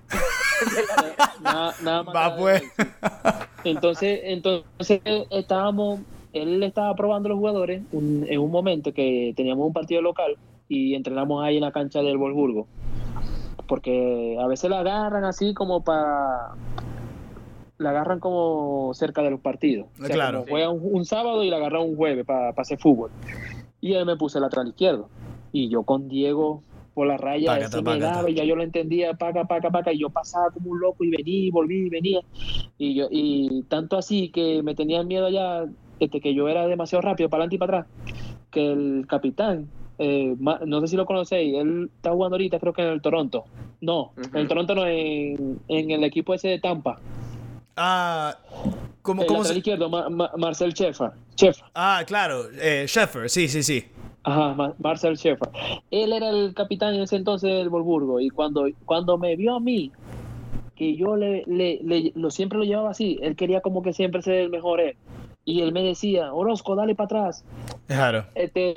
[1.42, 2.14] nada, nada más.
[2.14, 2.62] Va, pues.
[3.64, 6.00] Entonces, entonces estábamos,
[6.32, 10.36] él estaba probando los jugadores un- en un momento que teníamos un partido local
[10.68, 12.66] y entrenamos ahí en la cancha del Wolfsburgo.
[13.66, 16.52] Porque a veces la agarran así como para
[17.78, 19.86] la agarran como cerca de los partidos.
[20.00, 20.38] O sea, Claro.
[20.40, 23.10] como juegan un, un sábado y la agarran un jueves para hacer fútbol.
[23.80, 25.08] Y él me puse lateral izquierdo.
[25.52, 26.62] Y yo con Diego
[26.94, 28.06] por la raya, Pácata, ese me pácata.
[28.16, 31.04] daba y ya yo lo entendía, paca, paca, paca, y yo pasaba como un loco
[31.04, 32.20] y venía, y volví y venía.
[32.76, 35.64] Y yo, y tanto así que me tenían miedo ya,
[36.00, 37.92] este, que yo era demasiado rápido para adelante y para atrás,
[38.50, 42.82] que el capitán, eh, no sé si lo conocéis, él está jugando ahorita, creo que
[42.82, 43.44] en el Toronto.
[43.80, 44.48] No, en el.
[44.48, 46.98] Toronto no, en, en el equipo ese de Tampa.
[47.76, 48.36] Ah,
[49.02, 49.56] ¿cómo, el cómo se...?
[49.56, 51.10] izquierdo, Ma- Ma- Marcel Sheffer.
[51.36, 51.64] Sheffer.
[51.74, 52.48] Ah, claro.
[52.60, 53.84] Eh, Sheffer, sí, sí, sí.
[54.24, 55.48] Ajá, Ma- Marcel Sheffer.
[55.90, 59.60] Él era el capitán en ese entonces del Volburgo y cuando, cuando me vio a
[59.60, 59.90] mí,
[60.76, 64.22] que yo le, le, le- lo, siempre lo llevaba así, él quería como que siempre
[64.22, 64.96] ser el mejor él.
[65.44, 67.44] Y él me decía, Orozco, dale para atrás.
[67.86, 68.26] Claro.
[68.34, 68.74] Este,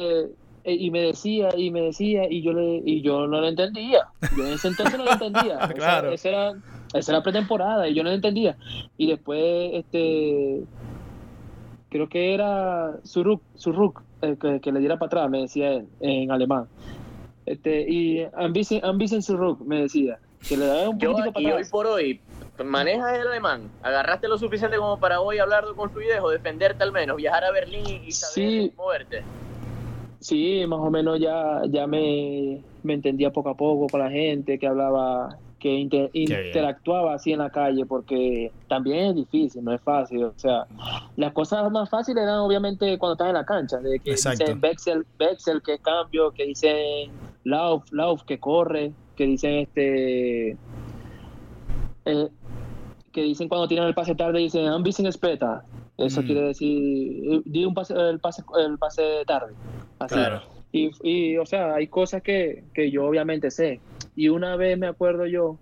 [0.64, 4.08] eh, y me decía, y me decía, y yo le, y yo no lo entendía.
[4.38, 5.56] Yo en ese entonces no lo entendía.
[5.64, 6.12] O sea, Claro.
[6.12, 6.54] esa era,
[6.94, 8.56] esa era pretemporada y yo no lo entendía.
[8.98, 10.62] Y después, este,
[11.90, 15.88] creo que era Suruk, Suruk eh, que, que le diera para atrás, me decía él,
[16.00, 16.68] en alemán.
[17.46, 21.52] Este, y Ambisen Suruk me decía, que le daba un Yo, poquitico y para hoy
[21.54, 21.70] atrás.
[21.70, 22.22] por hoy,
[22.64, 26.92] manejas el alemán, agarraste lo suficiente como para hoy hablar con fluidez o defenderte al
[26.92, 28.74] menos, viajar a Berlín y, y saber Sí.
[28.78, 29.24] moverte.
[30.20, 34.60] Sí, más o menos ya, ya me, me entendía poco a poco con la gente
[34.60, 39.82] que hablaba, que inter- interactuaba así en la calle, porque también es difícil, no es
[39.82, 40.24] fácil.
[40.24, 40.66] O sea,
[41.16, 44.44] las cosas más fáciles eran obviamente cuando estás en la cancha, de que Exacto.
[44.44, 47.12] dicen Bexel, Bexel que es cambio, que dicen
[47.44, 50.58] Lauf, Lauf que corre, que dicen este...
[52.06, 52.28] eh,
[53.12, 55.64] que dicen cuando tiran el pase tarde, dicen Ambisen espeta.
[55.98, 56.26] Eso Mm.
[56.26, 59.54] quiere decir, eh, di un pase, el pase, el pase tarde.
[60.00, 60.16] Así.
[60.16, 60.42] Claro.
[60.72, 63.80] Y, y, o sea, hay cosas que, que yo obviamente sé.
[64.16, 65.58] Y una vez me acuerdo yo,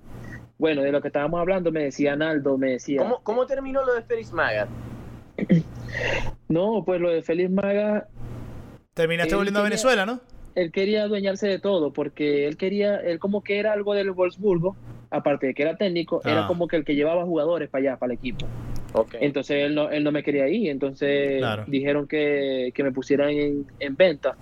[0.58, 3.94] bueno, de lo que estábamos hablando, me decía Naldo, me decía, ¿Cómo, ¿Cómo terminó lo
[3.96, 4.68] de Félix Maga?
[6.48, 8.08] no, pues lo de Félix Maga,
[8.94, 10.20] Terminaste volviendo a Venezuela, ¿no?
[10.56, 14.76] él quería adueñarse de todo, porque él quería, él como que era algo del Wolfsburgo,
[15.10, 16.32] aparte de que era técnico, Ah.
[16.32, 18.46] era como que el que llevaba jugadores para allá, para el equipo.
[19.20, 21.64] Entonces él no, él no me quería ir, entonces Claro.
[21.68, 24.36] dijeron que, que me pusieran en, en venta.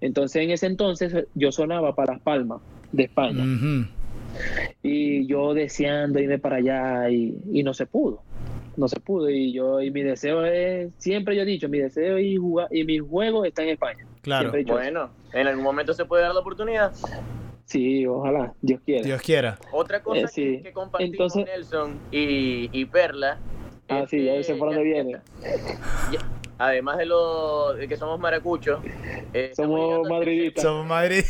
[0.00, 2.60] Entonces en ese entonces yo sonaba para Las Palmas,
[2.92, 3.44] de España.
[4.82, 8.22] Y yo deseando irme para allá y, y no se pudo
[8.76, 12.18] no se pudo y yo y mi deseo es siempre yo he dicho mi deseo
[12.18, 14.54] y jugar y mi juego está en España Claro.
[14.54, 14.64] He.
[14.64, 16.92] Bueno, en algún momento se puede dar la oportunidad.
[17.64, 19.58] sí ojalá Dios quiera Dios quiera.
[19.72, 20.42] Otra cosa Eh, sí.
[20.58, 23.38] que, que compartimos Entonces- Nelson y, y Perla.
[23.88, 25.20] Ah sí ya sé por dónde ya- viene
[26.12, 26.26] ya-
[26.58, 28.80] además de lo de que somos maracuchos,
[29.34, 31.22] eh, somos madridistas Somos Madrid.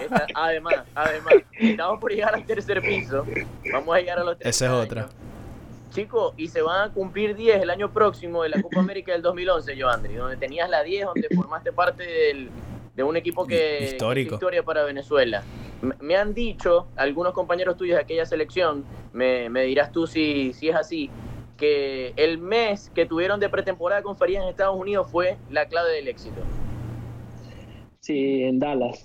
[0.00, 3.24] Esta- además, además, estamos por llegar al tercer piso.
[3.72, 4.84] Vamos a llegar a los 30 Esa es años.
[4.84, 5.08] otra.
[5.92, 9.22] Chicos, y se van a cumplir 10 el año próximo de la Copa América del
[9.22, 12.50] 2011, Joandri, donde tenías la 10, donde formaste parte del-
[12.94, 14.34] de un equipo que Histórico.
[14.34, 15.42] historia para Venezuela.
[15.80, 20.52] Me, me han dicho algunos compañeros tuyos de aquella selección, me, me dirás tú si,
[20.54, 21.08] si es así,
[21.56, 25.92] que el mes que tuvieron de pretemporada con Farías en Estados Unidos fue la clave
[25.92, 26.40] del éxito.
[28.00, 29.04] Sí, en Dallas.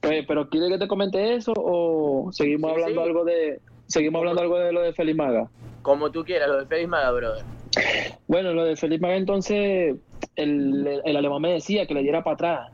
[0.00, 3.08] Pues, pero ¿quiere que te comente eso o seguimos Sí, hablando sí.
[3.08, 5.48] algo de seguimos hablando algo de lo de Feliz Maga?
[5.82, 7.44] Como tú quieras, lo de Félix Maga, brother.
[8.28, 9.96] Bueno, lo de Feliz Maga entonces
[10.36, 12.72] el, el alemán me decía que le diera para atrás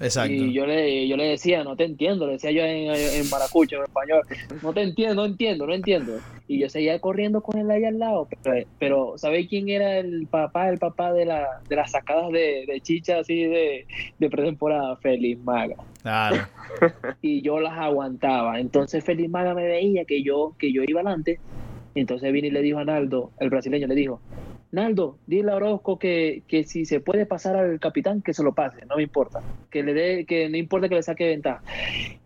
[0.00, 0.32] Exacto.
[0.32, 3.76] y yo le yo le decía, no te entiendo, le decía yo en, en maracucho,
[3.76, 4.22] en español,
[4.62, 6.18] no te entiendo, no entiendo, no entiendo.
[6.46, 10.26] Y yo seguía corriendo con él ahí al lado, pero, pero ¿sabéis quién era el
[10.26, 13.86] papá, el papá de, la, de las sacadas de, de chicha así de,
[14.18, 14.96] de pretemporada?
[14.96, 15.76] Feliz Maga.
[16.02, 16.46] Claro.
[17.22, 18.60] y yo las aguantaba.
[18.60, 21.38] Entonces Feliz Maga me veía que yo, que yo iba adelante.
[21.94, 24.20] Entonces vine y le dijo a Naldo, el brasileño, le dijo,
[24.70, 28.54] Naldo, dile a Orozco que, que si se puede pasar al capitán, que se lo
[28.54, 29.40] pase, no me importa.
[29.70, 31.62] Que le dé, que no importa que le saque ventaja.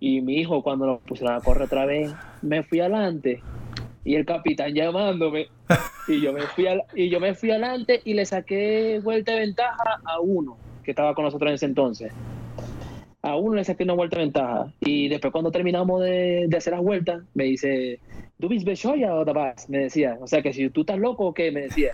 [0.00, 3.40] Y mi hijo, cuando lo pusieron a correr otra vez, me fui adelante.
[4.04, 5.46] Y el capitán llamándome.
[6.08, 9.38] Y yo me fui al- y yo me fui adelante y le saqué vuelta de
[9.40, 12.12] ventaja a uno que estaba con nosotros en ese entonces
[13.22, 14.72] a uno le saqué una vuelta de ventaja.
[14.80, 18.00] Y después cuando terminamos de, de hacer las vueltas, me dice,
[18.40, 19.70] ¿tú vis Bechoya o Tabas?
[19.70, 20.18] Me decía.
[20.20, 21.92] O sea que si tú estás loco o qué, me decía.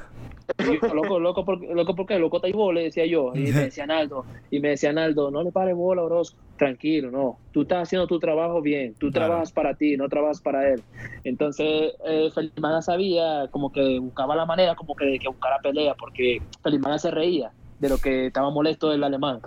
[0.58, 2.18] Y yo, loco, loco, ¿por, loco, ¿por qué?
[2.18, 3.32] Loco, vos le decía yo.
[3.34, 6.38] Y me decía Naldo, y me decía Naldo, no le pares bola, Orozco.
[6.56, 7.38] Tranquilo, no.
[7.52, 8.94] Tú estás haciendo tu trabajo bien.
[8.94, 9.26] Tú Claro.
[9.26, 10.82] trabajas para ti, no trabajas para él.
[11.24, 15.58] Entonces, eh, Felipe Maga sabía como que buscaba la manera como que de que buscara
[15.58, 19.40] pelea, porque Felipe Maga se reía de lo que estaba molesto del alemán.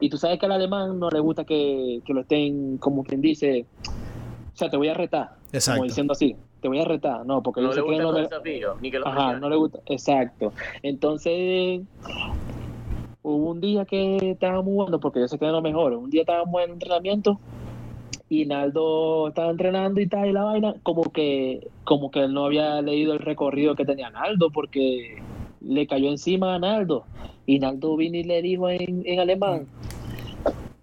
[0.00, 3.20] Y tú sabes que al alemán no le gusta que, que lo estén, como quien
[3.20, 5.78] dice, o sea, te voy a retar, Exacto.
[5.78, 8.02] como diciendo así, te voy a retar, no, porque No yo le sé que gusta
[8.02, 10.52] no el me- desafío, ni que lo Ajá, no le gusta, exacto.
[10.82, 11.82] Entonces,
[13.22, 16.22] hubo un día que estábamos jugando, porque yo sé que es lo mejor, un día
[16.22, 17.38] estábamos en entrenamiento
[18.28, 22.44] y Naldo estaba entrenando y tal, y la vaina, como que, como que él no
[22.44, 25.22] había leído el recorrido que tenía Naldo, porque
[25.60, 27.04] le cayó encima a Naldo,
[27.48, 29.66] y Naldo vino y le dijo en, en alemán,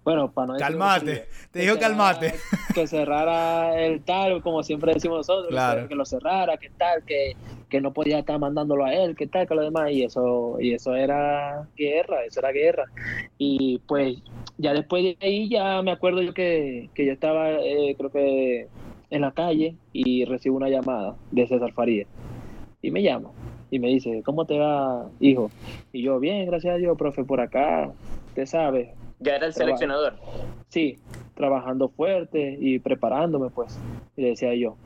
[0.04, 1.26] bueno, para no Calmate.
[1.52, 2.34] Te dijo cerrara- calmate.
[2.74, 5.82] Que cerrara el tal, como siempre decimos nosotros, Claro.
[5.82, 7.34] que, que lo cerrara, que tal, que,
[7.68, 10.74] que no podía estar mandándolo a él, que tal, que lo demás, y eso, y
[10.74, 12.84] eso era guerra, eso era guerra.
[13.38, 14.16] Y pues
[14.58, 18.66] ya después de ahí ya me acuerdo yo que, que yo estaba, eh, creo que
[19.10, 22.08] en la calle y recibo una llamada de César Farías.
[22.82, 23.30] Y me llama
[23.70, 25.50] y me dice, ¿cómo te va, hijo?
[25.92, 27.90] Y yo, bien, gracias a Dios, profe, por acá,
[28.28, 30.14] usted sabe, Ya era el seleccionador.
[30.68, 30.98] sí,
[31.34, 33.78] trabajando fuerte y preparándome, pues.
[34.16, 34.76] Y le decía yo.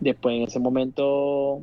[0.00, 1.60] Después, en ese momento,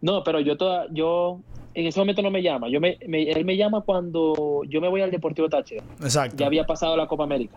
[0.00, 1.40] no, pero yo toda, yo,
[1.80, 2.68] en ese momento no me llama.
[2.68, 5.82] Yo me, me- él me llama cuando yo me voy al Deportivo Táchira.
[6.00, 6.36] Exacto.
[6.38, 7.56] Ya había pasado la Copa América.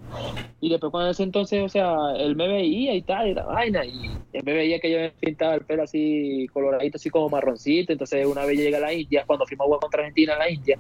[0.60, 3.44] Y después, cuando en ese entonces, o sea, él me veía y tal, y la
[3.46, 3.84] vaina.
[3.86, 7.92] Y él me veía que yo me pintaba el pelo así coloradito, así como marroncito.
[7.94, 10.50] Entonces, una vez llegué a la India, cuando fuimos a jugar contra Argentina en la
[10.52, 10.78] India,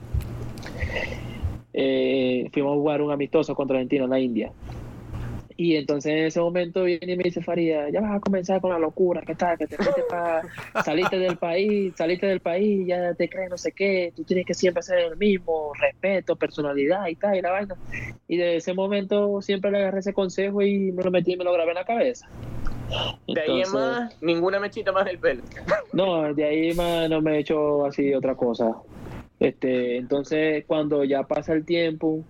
[1.74, 4.52] eh, fuimos a jugar un amistoso contra Argentina en la India.
[5.62, 8.72] Y entonces en ese momento viene y me dice Faría, ya vas a comenzar con
[8.72, 9.60] la locura, ¿qué tal?
[9.60, 10.42] Que te metes para
[10.84, 14.56] saliste del país, saliste del país, ya te crees no sé qué, tú tienes que
[14.56, 17.76] siempre ser el mismo, respeto, personalidad y tal, y la vaina.
[18.28, 21.44] Y de ese momento siempre le agarré ese consejo y me lo metí y me
[21.44, 22.28] lo grabé en la cabeza.
[23.28, 25.44] De ahí en más, ninguna mechita más del pelo.
[25.94, 28.78] no, de ahí más no me he hecho así otra cosa.
[29.40, 32.24] Este, entonces cuando ya pasa el tiempo,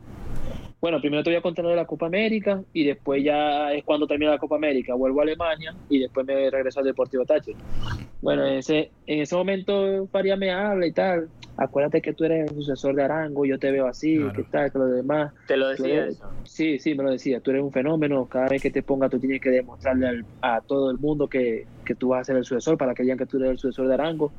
[0.81, 4.07] bueno, primero te voy a contar de la Copa América y después ya es cuando
[4.07, 7.59] termina la Copa América, vuelvo a Alemania y después me regreso al Deportivo Táchira.
[8.21, 11.31] Bueno, en ese, en ese momento Faría me habla y tal.
[11.63, 14.33] Acuérdate que tú eres el sucesor de Arango, yo te veo así, Claro.
[14.33, 15.31] que tal, que lo demás.
[15.47, 16.11] Te lo decía Sí.
[16.13, 16.29] eso.
[16.43, 17.39] Sí, sí, me lo decía.
[17.39, 18.25] Tú eres un fenómeno.
[18.25, 21.67] Cada vez que te ponga, tú tienes que demostrarle al- a todo el mundo que,
[21.85, 23.87] que tú vas a ser el sucesor para que digan que tú eres el sucesor
[23.87, 24.31] de Arango.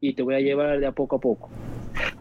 [0.00, 1.48] Y te voy a llevar de a poco a poco.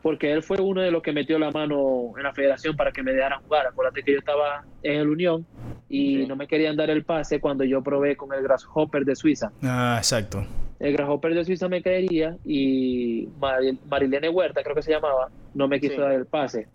[0.01, 3.03] Porque él fue uno de los que metió la mano en la federación para que
[3.03, 3.67] me dejaran jugar.
[3.67, 5.45] Acuérdate que yo estaba en el Unión
[5.89, 6.27] y Sí.
[6.27, 9.51] no me querían dar el pase cuando yo probé con el Grasshopper de Suiza.
[9.61, 10.45] Ah, exacto.
[10.79, 13.77] El Grasshopper de Suiza me quería y Mari-
[14.23, 15.99] Marilene Huerta, creo que se llamaba, no me quiso Sí.
[16.01, 16.67] dar el pase.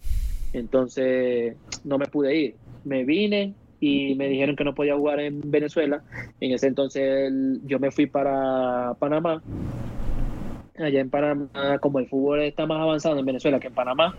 [0.53, 2.55] Entonces no me pude ir.
[2.85, 6.03] Me vine y me dijeron que no podía jugar en Venezuela.
[6.41, 7.33] En ese entonces
[7.65, 9.43] yo me fui para Panamá.
[10.79, 14.15] Allá en Panamá, como el fútbol está más avanzado en Venezuela que en Panamá,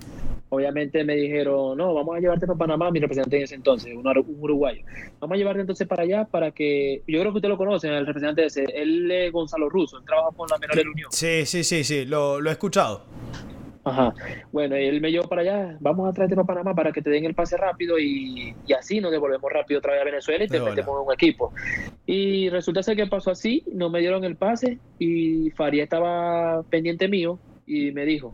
[0.50, 4.04] obviamente me dijeron, no, vamos a llevarte para Panamá, mi representante en ese entonces, un,
[4.04, 4.84] ur- un uruguayo.
[5.20, 8.06] Vamos a llevarte entonces para allá para que, yo creo que usted lo conoce, el
[8.06, 11.12] representante ese, él es Gonzalo Russo, él trabaja con la menor de la Unión.
[11.12, 12.06] Sí, sí, sí, sí.
[12.06, 13.04] Lo, lo he escuchado.
[13.86, 14.14] Ajá.
[14.52, 17.26] Bueno, él me llevó para allá, vamos a traerte para Panamá para que te den
[17.26, 20.60] el pase rápido y, y así nos devolvemos rápido otra vez a Venezuela y te
[20.60, 21.54] metemos en un equipo.
[22.06, 27.08] Y resulta ser que pasó así, no me dieron el pase y Faría estaba pendiente
[27.08, 28.34] mío y me dijo,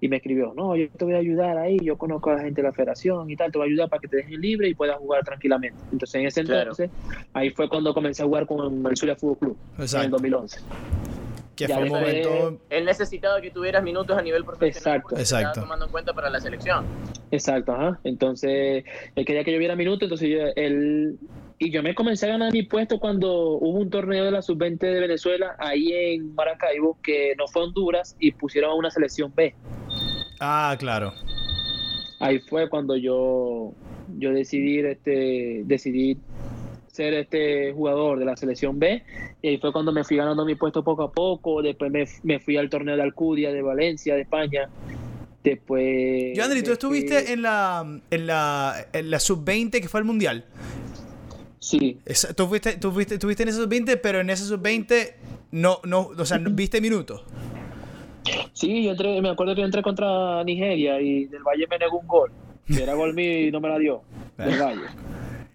[0.00, 2.60] y me escribió, no, yo te voy a ayudar ahí, yo conozco a la gente
[2.60, 4.74] de la federación y tal, te voy a ayudar para que te dejen libre y
[4.74, 5.80] puedas jugar tranquilamente.
[5.92, 6.60] Entonces en ese Claro.
[6.72, 6.90] entonces,
[7.32, 10.10] ahí fue cuando comencé a jugar con el Zulia Fútbol Club en el Exacto.
[10.10, 10.60] 2011.
[11.54, 12.60] Que Ya fue un momento.
[12.70, 14.98] Él necesitaba que tuvieras minutos a nivel profesional.
[14.98, 15.16] Exacto.
[15.16, 15.60] Exacto.
[15.60, 16.84] tomando en cuenta para la selección.
[17.30, 18.00] Exacto, ajá.
[18.02, 21.18] Entonces, él quería que yo viera minutos, entonces yo, él...
[21.64, 24.78] Y yo me comencé a ganar mi puesto cuando hubo un torneo de la Sub-20
[24.78, 29.54] de Venezuela, ahí en Maracaibo, que no fue Honduras, y pusieron a una selección B.
[30.40, 31.12] Ah, claro.
[32.18, 33.74] Ahí fue cuando yo,
[34.18, 36.16] yo decidí, este, decidí
[36.88, 39.04] ser este jugador de la selección B,
[39.40, 42.40] y ahí fue cuando me fui ganando mi puesto poco a poco, después me, me
[42.40, 44.68] fui al torneo de Alcudia, de Valencia, de España,
[45.44, 46.36] después...
[46.36, 50.06] Yo, Andri, tú estuviste fui- en la, en la, en la sub-20 que fue el
[50.06, 50.44] mundial.
[51.62, 55.12] Sí, Esa- tú, fuiste, tú fuiste, estuviste en esa sub-20, pero en esa sub-20
[55.52, 57.22] no, no, o sea, no- viste minutos.
[58.52, 62.00] Sí, yo entré, me acuerdo que yo entré contra Nigeria y del Valle me negó
[62.00, 62.32] un gol.
[62.66, 64.02] Que era gol mío y no me la dio.
[64.38, 64.80] Del Valle.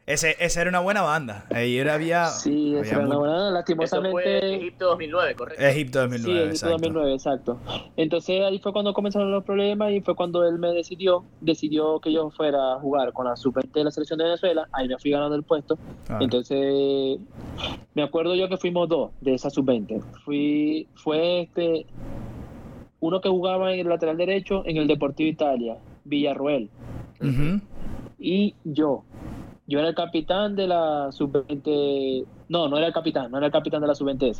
[0.08, 1.46] Ese, esa era una buena banda.
[1.54, 3.36] Ahí era, había, Sí, había esa era una buena.
[3.36, 4.56] Eso fue Lastimosamente.
[4.56, 5.62] Egipto 2009, correcto.
[5.66, 6.72] Egipto Sí, 2009, en exacto.
[6.78, 7.58] 2009, exacto.
[7.98, 12.14] Entonces ahí fue cuando comenzaron los problemas y fue cuando él me decidió, decidió que
[12.14, 14.70] yo fuera a jugar con la sub-20 de la selección de Venezuela.
[14.72, 15.78] Ahí me fui ganando el puesto.
[16.08, 16.20] Ah.
[16.22, 17.20] Entonces,
[17.94, 20.02] me acuerdo yo que fuimos dos de esa sub-20.
[20.24, 21.86] Fui, fue este,
[23.02, 26.70] uno que jugaba en el lateral derecho en el Deportivo Italia, Villarroel.
[27.20, 27.60] Ujú.
[28.20, 29.04] y yo.
[29.68, 32.28] Yo era el capitán de la sub-20.
[32.50, 34.34] No, no era el capitán, no era el capitán de la sub-20.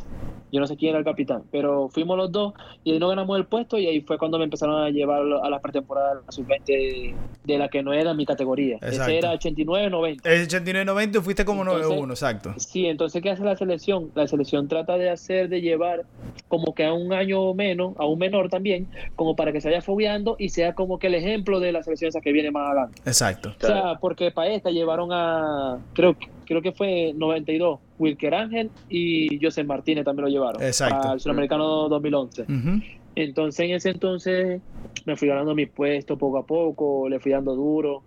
[0.50, 3.44] Yo no sé quién era el capitán, pero fuimos los dos y no ganamos el
[3.46, 7.14] puesto y ahí fue cuando me empezaron a llevar a la pretemporada de la sub-20
[7.44, 8.76] de la que no era mi categoría.
[8.76, 9.02] Exacto.
[9.04, 10.20] Ese era 89-90.
[10.24, 12.54] El 89-90 fuiste como Entonces- 9-1, exacto.
[12.56, 14.10] Sí, entonces ¿qué hace la selección?
[14.14, 16.04] La selección trata de hacer, de llevar
[16.48, 19.68] como que a un año o menos, a un menor también, como para que se
[19.68, 22.66] vaya fogueando y sea como que el ejemplo de la selección esa que viene más
[22.68, 23.02] adelante.
[23.04, 23.54] Exacto.
[23.62, 28.70] O sea, porque para esta llevaron a, creo, que- creo que fue 92, Wilker Ángel
[28.88, 30.62] y José Martínez también lo llevaron.
[30.62, 31.10] Exacto.
[31.10, 32.42] Al Sudamericano 2011.
[32.42, 32.82] Ujú.
[33.14, 34.62] Entonces, en ese entonces,
[35.04, 38.02] me fui ganando mi puesto poco a poco, le fui dando duro.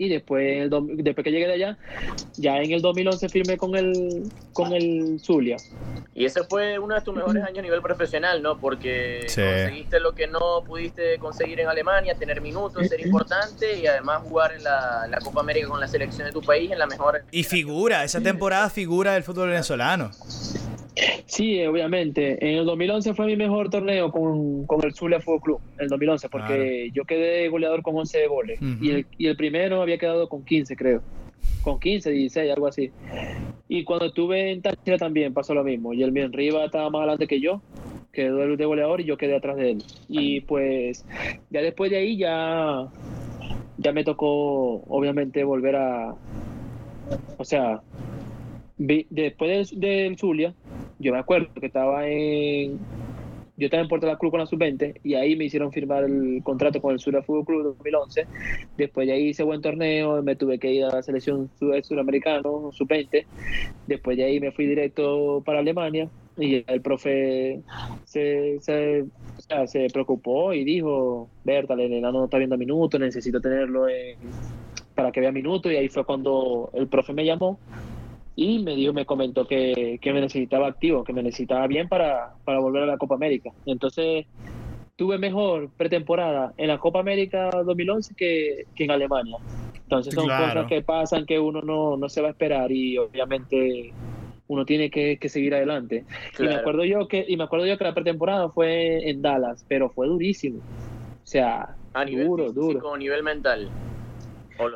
[0.00, 1.76] Y después, en el dom- después que llegué de allá,
[2.36, 5.56] ya en el 2011 firmé con el, con el Zulia.
[6.14, 8.58] Y ese fue uno de tus mejores años a nivel profesional, ¿no?
[8.58, 9.42] Porque Sí.
[9.42, 14.52] conseguiste lo que no pudiste conseguir en Alemania, tener minutos, ser importante y además jugar
[14.52, 17.24] en la, en la Copa América con la selección de tu país en la mejor.
[17.32, 20.12] Y figura, esa temporada figura del fútbol venezolano.
[21.26, 22.38] Sí, obviamente.
[22.46, 25.88] En el 2011 fue mi mejor torneo con, con el Zulia Fútbol Club, en el
[25.88, 28.60] 2011, porque yo quedé goleador con 11 goles.
[28.80, 31.02] Y, el, y el primero había quedado con 15, creo.
[31.62, 32.90] Con 15, 16, algo así.
[33.68, 35.92] Y cuando estuve en Táchira también pasó lo mismo.
[35.92, 37.60] Y el bien Riva estaba más adelante que yo,
[38.12, 39.84] quedó el de goleador y yo quedé atrás de él.
[40.08, 41.04] Y pues
[41.50, 42.88] ya después de ahí ya,
[43.76, 46.14] ya me tocó, obviamente, volver a...
[47.36, 47.80] O sea,
[48.78, 50.54] después del, Zulia,
[50.98, 52.78] yo me acuerdo que estaba en.
[53.56, 56.40] Yo estaba en Puerto La Cruz con la sub-20 y ahí me hicieron firmar el
[56.44, 58.24] contrato con el Zulia Fútbol Club 2011.
[58.76, 62.70] Después de ahí hice buen torneo, me tuve que ir a la selección sud- suramericano
[62.70, 63.26] sub-20.
[63.88, 67.58] Después de ahí me fui directo para Alemania y el profe
[68.04, 73.00] se, se, o sea, se preocupó y dijo: Berta, el enano no está viendo minutos,
[73.00, 74.18] necesito tenerlo en-
[74.94, 75.72] para que vea minutos.
[75.72, 77.58] Y ahí fue cuando el profe me llamó
[78.40, 82.34] y me dijo, me comentó que, que me necesitaba activo, que me necesitaba bien para,
[82.44, 83.50] para volver a la Copa América.
[83.66, 84.26] Entonces
[84.94, 89.38] tuve mejor pretemporada en la Copa América 2011 que, que en Alemania.
[89.74, 90.46] Entonces son Claro.
[90.54, 93.92] cosas que pasan que uno no, no se va a esperar y obviamente
[94.46, 96.04] uno tiene que, que seguir adelante.
[96.38, 99.64] Y me acuerdo yo que y me acuerdo yo que la pretemporada fue en Dallas,
[99.66, 100.58] pero fue durísimo.
[100.58, 102.88] O sea, A nivel duro, físico duro.
[102.90, 103.68] o nivel mental.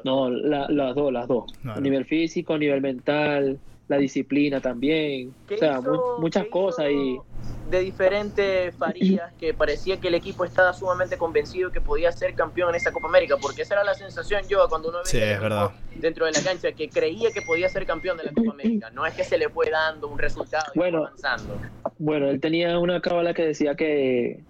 [0.04, 1.44] No, la- las dos, las dos.
[1.64, 5.34] A nivel físico, a nivel mental, la disciplina también.
[5.46, 5.82] ¿Qué O sea, hizo-
[6.16, 7.18] mu- muchas cosas y
[7.64, 12.70] de diferentes Farías que parecía que el equipo estaba sumamente convencido que podía ser campeón
[12.70, 15.70] en esa Copa América, porque esa era la sensación yo cuando uno Sí, es verdad.
[15.94, 18.90] dentro de la cancha que creía que podía ser campeón de la Copa América.
[18.90, 20.98] No es que se le fue dando un resultado y Bueno.
[20.98, 21.60] fue avanzando.
[21.98, 24.44] bueno, él tenía una cábala que decía que,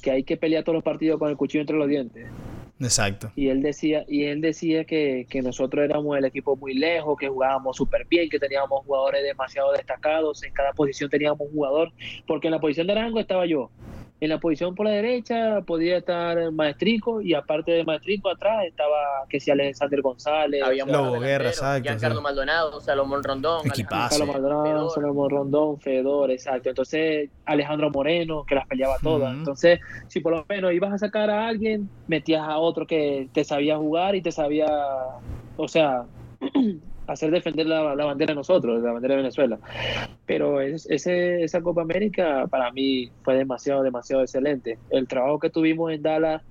[0.00, 2.32] que hay que pelear todos los partidos con el cuchillo entre los dientes.
[2.80, 3.32] Exacto.
[3.34, 7.28] Y él decía, y él decía que, que nosotros éramos el equipo muy lejos, que
[7.28, 11.92] jugábamos súper bien, que teníamos jugadores demasiado destacados, en cada posición teníamos un jugador,
[12.26, 13.70] porque en la posición de Arango estaba yo,
[14.20, 19.26] en la posición por la derecha podía estar Maestrico y aparte de Maestrico atrás estaba
[19.28, 22.22] que si Alexander González, Había Lobo Guerra, exacto, Giancarlo sí.
[22.22, 24.18] Maldonado, Salomón Rondón, Equipazo.
[24.18, 24.90] Carlos Maldonado, Fedor.
[24.90, 26.68] Salomón Rondón, Fedor, exacto.
[26.68, 29.32] Entonces, Alejandro Moreno, que las peleaba todas.
[29.32, 33.44] Entonces, si por lo menos ibas a sacar a alguien, metías a otro que te
[33.44, 34.66] sabía jugar y te sabía,
[35.56, 36.04] o sea,
[37.06, 39.58] hacer defender la, la bandera de nosotros, la bandera de Venezuela.
[40.28, 44.78] Pero es- ese, esa Copa América para mí fue demasiado, demasiado excelente.
[44.90, 46.42] El trabajo que tuvimos en Dallas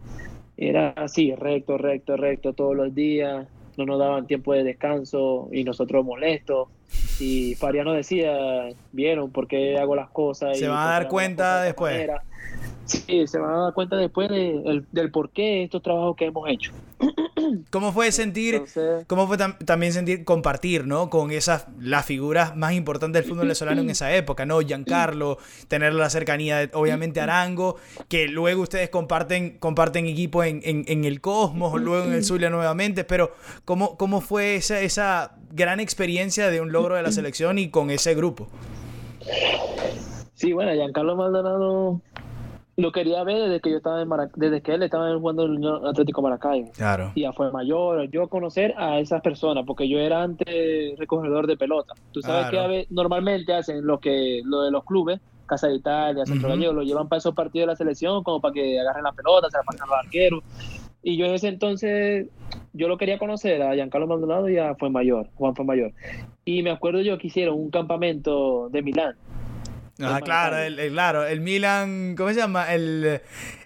[0.58, 3.48] era así, recto, recto, recto todos los días.
[3.78, 6.68] No nos daban tiempo de descanso y nosotros molestos.
[7.20, 8.36] Y Fariano decía,
[8.92, 10.58] vieron por qué hago las cosas.
[10.58, 11.94] Se y van a dar cuenta de después.
[11.94, 12.24] manera".
[12.86, 16.26] Sí, se van a dar cuenta después de- el- del por qué estos trabajos que
[16.26, 16.72] hemos hecho.
[17.72, 21.10] ¿Cómo fue sentir, Entonces, cómo fue tam- también sentir compartir, ¿no?
[21.10, 24.60] Con esas, las figuras más importantes del fútbol venezolano en esa época, ¿no?
[24.62, 27.78] Giancarlo, tener la cercanía de, obviamente, Arango,
[28.10, 32.50] que luego ustedes comparten, comparten equipo en, en- en el Cosmos, luego en el Zulia
[32.50, 33.34] nuevamente, pero
[33.66, 37.90] ¿cómo, cómo fue esa, esa gran experiencia de un logro de la selección y con
[37.92, 38.48] ese grupo?
[40.36, 42.02] sí, bueno, Giancarlo Maldonado
[42.78, 45.52] lo quería ver desde que yo estaba en Marac- desde que él estaba jugando en
[45.52, 46.72] el Unión Atlético Maracaibo.
[46.74, 47.12] Claro.
[47.16, 51.58] y ya fue mayor, yo conocer a esas personas, porque yo era antes recogedor de
[51.58, 51.94] pelota.
[52.12, 52.70] Tú sabes Claro.
[52.70, 56.50] que normalmente hacen lo que lo de los clubes, Casa de Italia, Centro.
[56.50, 59.50] Gallego, lo llevan para esos partidos de la selección como para que agarren la pelota,
[59.50, 60.44] se la pasen a los arqueros.
[61.02, 62.28] Y yo en ese entonces,
[62.74, 65.94] yo lo quería conocer a Giancarlo Maldonado y a fue mayor, Juan fue mayor.
[66.46, 69.16] Y me acuerdo yo que hicieron un campamento de Milán.
[70.00, 72.74] Ajá, claro, el, el- claro, el Milan, ¿cómo se llama?
[72.74, 73.22] El,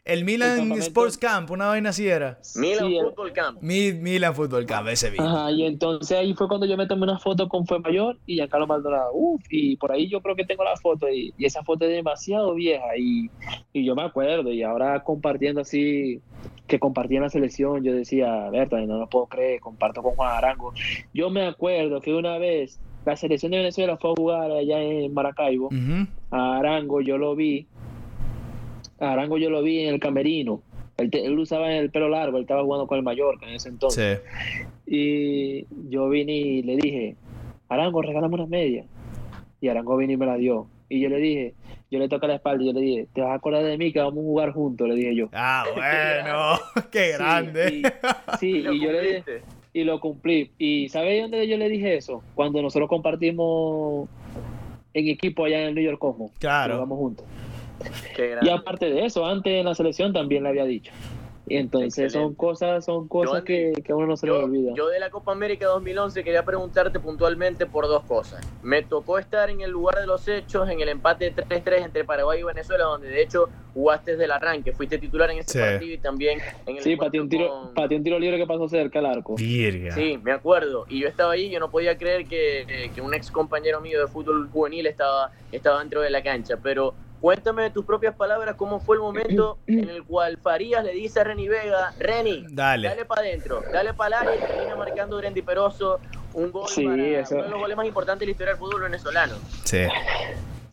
[0.05, 0.71] el Milan.
[0.73, 2.39] Sports Camp, una vaina así era.
[2.55, 3.57] Milan Sí, el- Football Camp.
[3.61, 5.17] Mi- Milan Football Camp, ese vi.
[5.19, 8.35] Ajá, y entonces ahí fue cuando yo me tomé una foto con Fue Mayor y
[8.35, 9.11] Giancarlo Maldonado.
[9.13, 11.91] Uf, y por ahí yo creo que tengo la foto y, y esa foto es
[11.91, 13.29] demasiado vieja y,
[13.73, 16.21] y yo me acuerdo y ahora compartiendo así,
[16.67, 20.37] que compartí en la selección, yo decía, Berta, no lo puedo creer, comparto con Juan
[20.37, 20.73] Arango.
[21.13, 25.13] Yo me acuerdo que una vez la selección de Venezuela fue a jugar allá en
[25.13, 25.69] Maracaibo,
[26.31, 27.65] a Arango yo lo vi,
[28.99, 30.61] a Arango yo lo vi en el camerino.
[30.97, 33.69] Él, te- él usaba el pelo largo, él estaba jugando con el Mallorca en ese
[33.69, 34.21] entonces.
[34.85, 34.93] Sí.
[34.93, 37.15] Y yo vine y le dije,
[37.69, 38.85] Arango, regálame unas medias.
[39.61, 40.67] Y Arango vino y me la dio.
[40.89, 41.53] Y yo le dije,
[41.89, 43.91] yo le toqué la espalda y yo le dije, te vas a acordar de mí
[43.91, 45.29] que vamos a jugar juntos, le dije yo.
[45.33, 47.69] Ah, bueno, qué Sí, grande.
[47.81, 49.41] y- Sí, y, yo le dije.
[49.73, 50.51] Y lo cumplí.
[50.57, 52.23] ¿Y ¿sabes dónde yo le dije eso?
[52.35, 54.09] Cuando nosotros compartimos
[54.93, 56.31] en equipo allá en el New York Cosmos.
[56.39, 56.75] Claro.
[56.75, 57.25] Jugamos juntos.
[58.15, 60.91] Qué Y aparte de eso, antes en la selección también le había dicho.
[61.51, 62.37] Y entonces son Excelente.
[62.37, 64.71] cosas, son cosas Yo- que, que a uno no se le Yo, olvida.
[64.75, 68.39] yo de la Copa América 2011 quería preguntarte puntualmente por dos cosas.
[68.63, 72.39] Me tocó estar en el lugar de los hechos, en el empate 3-3 entre Paraguay
[72.39, 75.59] y Venezuela, donde de hecho jugaste desde el arranque, fuiste titular en ese Sí.
[75.59, 78.45] partido y también en el Sí, pateó un tiro, con- pateó un tiro libre que
[78.47, 79.35] pasó cerca al arco.
[79.35, 79.91] Virga.
[79.93, 80.85] Sí, me acuerdo.
[80.89, 83.99] Y yo estaba ahí, yo no podía creer que, eh, que un ex compañero mío
[83.99, 86.57] de fútbol juvenil estaba, estaba dentro de la cancha.
[86.61, 90.91] Pero cuéntame de tus propias palabras cómo fue el momento en el cual Farías le
[90.93, 92.87] dice a Reni Vega, Reni, Dale.
[92.89, 95.99] dale para adentro, dale para el área y termina marcando Durendi Peroso
[96.33, 97.35] un gol Sí, para eso.
[97.35, 99.35] uno de los goles más importantes de la historia del fútbol venezolano.
[99.65, 99.83] Sí.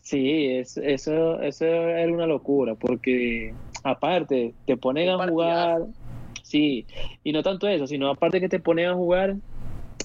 [0.01, 5.81] Sí, es, eso, eso era una locura, porque aparte te ponen a jugar,
[6.41, 6.87] sí,
[7.23, 9.35] y no tanto eso, sino aparte que te ponen a jugar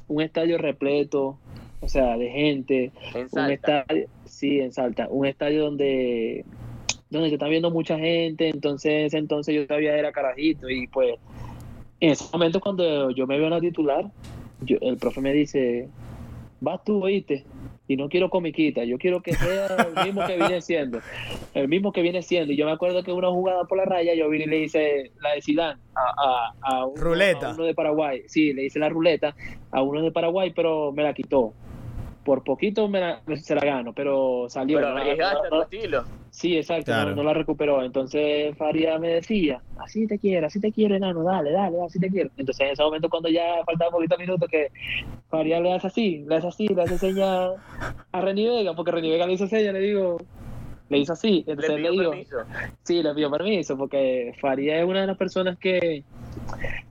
[0.09, 1.39] un estadio repleto,
[1.81, 4.07] o sea, de gente, En un estadio,
[4.45, 6.45] sí, en Salta, un estadio donde,
[7.09, 11.15] donde se está viendo mucha gente, entonces entonces yo todavía era carajito y pues
[12.01, 14.05] en ese momento cuando yo me veo en la titular,
[14.61, 15.89] yo- el profe me dice,
[16.61, 17.45] vas tú, oíste,
[17.89, 21.01] y no quiero comiquita, yo quiero que sea el mismo que viene siendo,
[21.55, 24.15] el mismo que viene siendo, y yo me acuerdo que una jugada por la raya,
[24.15, 27.49] yo vine y le hice la de Zidane a, a, a uno, Ruleta.
[27.51, 29.35] a uno de Paraguay, sí, le hice la ruleta
[29.71, 31.55] a uno de Paraguay, pero me la quitó.
[32.25, 34.79] Por poquito me la- se la gano, pero salió.
[34.79, 36.07] Pero arriesgaste a no- tu no- estilo.
[36.31, 37.11] Sí, exacto, Claro.
[37.11, 37.85] no, no la recuperó.
[37.85, 42.11] Entonces Faria me decía, así te quiero, así te quiero, enano, dale, dale, así te
[42.11, 42.29] quiero.
[42.37, 44.73] Entonces en ese momento cuando ya faltaban poquitos minutos que
[45.29, 47.51] Faria le hace así, le hace así, le hace seña
[48.11, 50.17] a Reni Vega, porque Reni Vega le hizo seña, le digo,
[50.91, 51.45] le hizo así.
[51.47, 52.37] Entonces le, pidió digo, permiso.
[52.83, 56.05] sí, le pidió permiso, porque Faria es una de las personas que,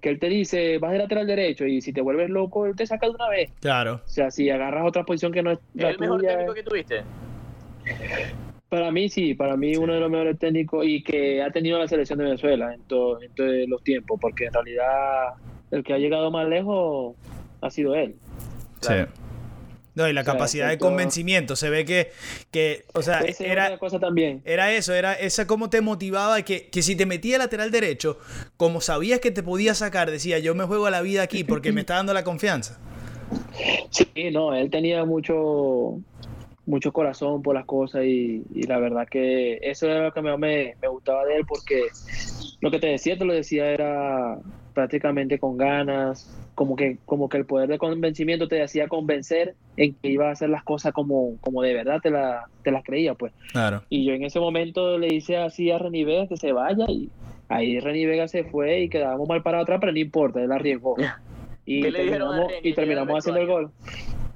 [0.02, 2.86] que él te dice, vas de lateral derecho y si te vuelves loco, él te
[2.88, 3.52] saca de una vez.
[3.62, 4.02] Claro.
[4.06, 6.64] O sea, si agarras otra posición que no es ¿Es la el mejor técnico que
[6.64, 7.02] tuviste?
[8.70, 11.88] para mí sí, para mí uno de los mejores técnicos y que ha tenido la
[11.88, 15.34] selección de Venezuela en, to- en todos los tiempos, porque en realidad
[15.70, 17.16] el que ha llegado más lejos
[17.62, 18.16] ha sido él.
[18.82, 18.94] Sí.
[19.96, 22.12] No, y la O sea, capacidad de convencimiento, se ve que,
[22.50, 24.42] que o sea, era, cosa también.
[24.44, 28.18] era eso, era esa cómo te motivaba que, que si te metía lateral derecho,
[28.58, 31.72] como sabías que te podía sacar, decía, yo me juego a la vida aquí porque
[31.72, 32.80] me está dando la confianza.
[33.92, 36.00] Sí, no, él tenía mucho,
[36.66, 40.40] mucho corazón por las cosas y, y la verdad que eso era lo que más
[40.40, 41.84] me, me gustaba de él porque
[42.62, 44.40] lo que te decía, te lo decía, era
[44.74, 49.94] prácticamente con ganas, como que, como que el poder de convencimiento te hacía convencer en
[49.96, 53.16] que iba a hacer las cosas como, como de verdad te, la, te las creía,
[53.16, 53.34] pues.
[53.52, 53.84] Claro.
[53.90, 57.10] Y yo en ese momento le hice así a Reni Vega que se vaya y
[57.50, 60.96] ahí Reni Vega se fue y quedábamos mal parados atrás, pero no importa, él arriesgó.
[61.66, 63.72] Y ¿Qué le dijeron a terminamos, y terminamos haciendo el gol.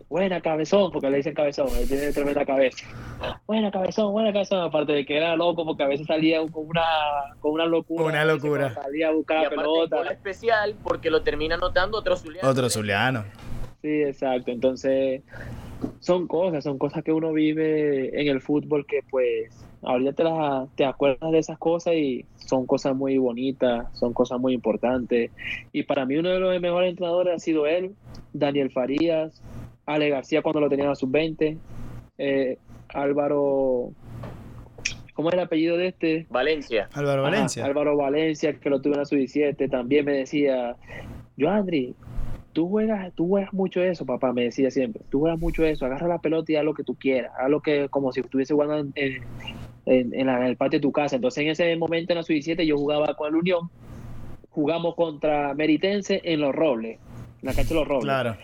[0.09, 2.87] Buena cabezón, porque le dicen cabezón, él tiene tremenda cabeza.
[3.45, 6.85] Buena cabezón, buena cabezón, aparte de que era loco porque a veces salía con una,
[7.41, 8.05] con una locura.
[8.05, 8.73] Una locura.
[8.73, 9.97] Salía a Y buscar la aparte, pelota.
[9.97, 12.47] gol especial porque lo termina anotando otro Zuliano.
[12.47, 12.69] Otro ¿eh?
[12.69, 13.25] Zuliano.
[13.81, 14.51] Sí, exacto.
[14.51, 15.23] Entonces,
[15.99, 19.53] son cosas, son cosas que uno vive en el fútbol que pues
[19.83, 24.39] ahorita te, las, te acuerdas de esas cosas y son cosas muy bonitas, son cosas
[24.39, 25.31] muy importantes.
[25.73, 27.93] Y para mí uno de los mejores entrenadores ha sido él,
[28.33, 29.41] Daniel Farías,
[29.88, 31.57] Ale García cuando lo tenían a sub-20,
[32.17, 32.57] eh,
[32.89, 33.91] Álvaro,
[35.13, 36.27] ¿cómo es el apellido de este?
[36.29, 36.89] Valencia.
[36.93, 37.65] Álvaro Ajá, Valencia.
[37.65, 40.75] Álvaro Valencia, que lo tuve en la sub-17, también me decía,
[41.38, 41.95] yo Andri,
[42.51, 46.07] tú juegas, tú juegas mucho eso, papá, me decía siempre, tú juegas mucho eso, agarra
[46.07, 48.77] la pelota y haz lo que tú quieras, haz lo que, como si estuviese jugando
[48.79, 49.23] en, en-
[49.85, 51.15] en- en la- en el patio de tu casa.
[51.15, 53.69] Entonces en ese momento en la sub-17 yo jugaba con el Unión,
[54.49, 56.99] jugamos contra Meritense en Los Robles,
[57.41, 58.05] en la cancha de Los Robles.
[58.05, 58.38] Claro.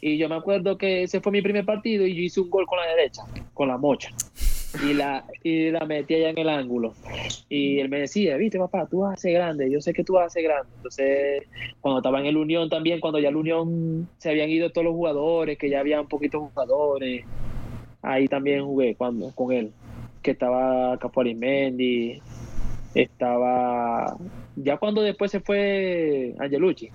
[0.00, 2.66] Y yo me acuerdo que ese fue mi primer partido y yo hice un gol
[2.66, 3.22] con la derecha,
[3.54, 4.10] con la mocha.
[4.82, 6.94] Y la, y la metí allá en el ángulo.
[7.48, 10.14] Y él me decía, viste papá, tú vas a ser grande, yo sé que tú
[10.14, 10.72] vas a ser grande.
[10.76, 11.42] Entonces,
[11.80, 14.94] cuando estaba en el Unión también, cuando ya el Unión se habían ido todos los
[14.94, 17.24] jugadores, que ya había un poquito jugadores,
[18.00, 19.72] ahí también jugué cuando, con él.
[20.22, 22.20] Que estaba Capo Arismendi,
[22.94, 24.16] estaba...
[24.56, 26.90] Ya cuando después se fue Angelucci.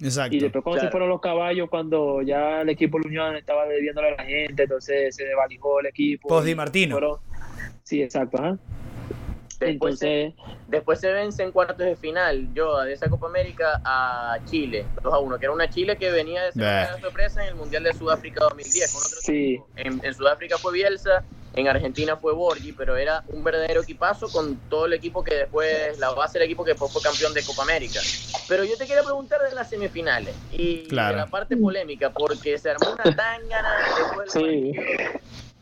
[0.00, 0.36] Exacto.
[0.36, 3.66] Y después cuando se fueron los caballos, cuando ya el equipo de la Unión estaba
[3.66, 6.28] debiéndole a la gente, entonces se desvalijó el equipo.
[6.28, 6.94] Post Di y Martino.
[6.94, 7.18] fueron-
[7.82, 8.58] Sí, exacto, ajá.
[9.60, 13.80] Después, se, Entonces, después se vence en cuartos de final, yo de esa Copa América
[13.84, 17.42] a Chile, 2 a 1, que era una Chile que venía de ser una sorpresa
[17.42, 18.92] en el Mundial de Sudáfrica 2010.
[18.92, 19.54] Con otro Sí.
[19.54, 19.68] equipo.
[19.74, 24.58] En, en Sudáfrica fue Bielsa, en Argentina fue Borgi, pero era un verdadero equipazo con
[24.68, 27.62] todo el equipo que después, la base del equipo que después fue campeón de Copa
[27.62, 27.98] América.
[28.46, 31.16] Pero yo te quería preguntar de las semifinales y Claro.
[31.16, 34.72] de la parte polémica, porque se armó una tangana después del Sí.
[34.72, 35.20] partido.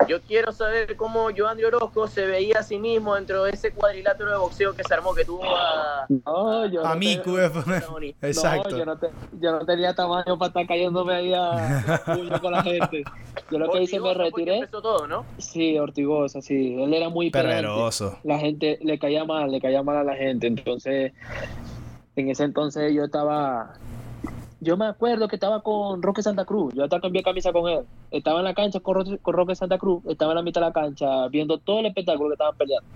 [0.09, 3.73] Yo quiero saber cómo Joan de Orozco se veía a sí mismo dentro de ese
[3.73, 6.05] cuadrilátero de boxeo que se armó, que tuvo a...
[6.09, 8.15] no, yo A no mí.
[8.21, 8.71] Exacto.
[8.71, 12.05] No, yo no, te- yo no tenía tamaño para estar cayéndome ahí a
[12.43, 13.05] con la gente.
[13.51, 14.59] Yo lo que hice me retiré.
[14.59, 15.25] empezó todo, ¿no?
[15.39, 16.77] Sí, Ortigosa, sí.
[16.81, 17.31] Él era muy.
[17.31, 18.19] Perreroso.
[18.23, 20.47] la gente le caía mal, le caía mal a la gente.
[20.47, 21.13] Entonces,
[22.17, 23.75] en ese entonces yo estaba,
[24.61, 27.81] yo me acuerdo que estaba con Roque Santa Cruz, yo hasta cambié camisa con él.
[28.11, 30.67] Estaba en la cancha con, Ro- con Roque Santa Cruz, estaba en la mitad de
[30.69, 32.89] la cancha viendo todo el espectáculo que estaban peleando.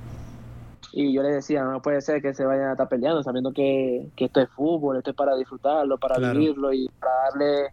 [0.93, 4.09] Y yo le decía, no puede ser que se vayan a estar peleando, sabiendo que,
[4.17, 6.39] que esto es fútbol, esto es para disfrutarlo, para Claro.
[6.39, 7.71] vivirlo y para darle,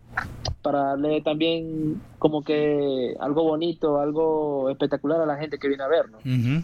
[0.61, 5.87] para darle también como que algo bonito, algo espectacular a la gente que viene a
[5.87, 6.21] vernos.
[6.23, 6.61] Ujú.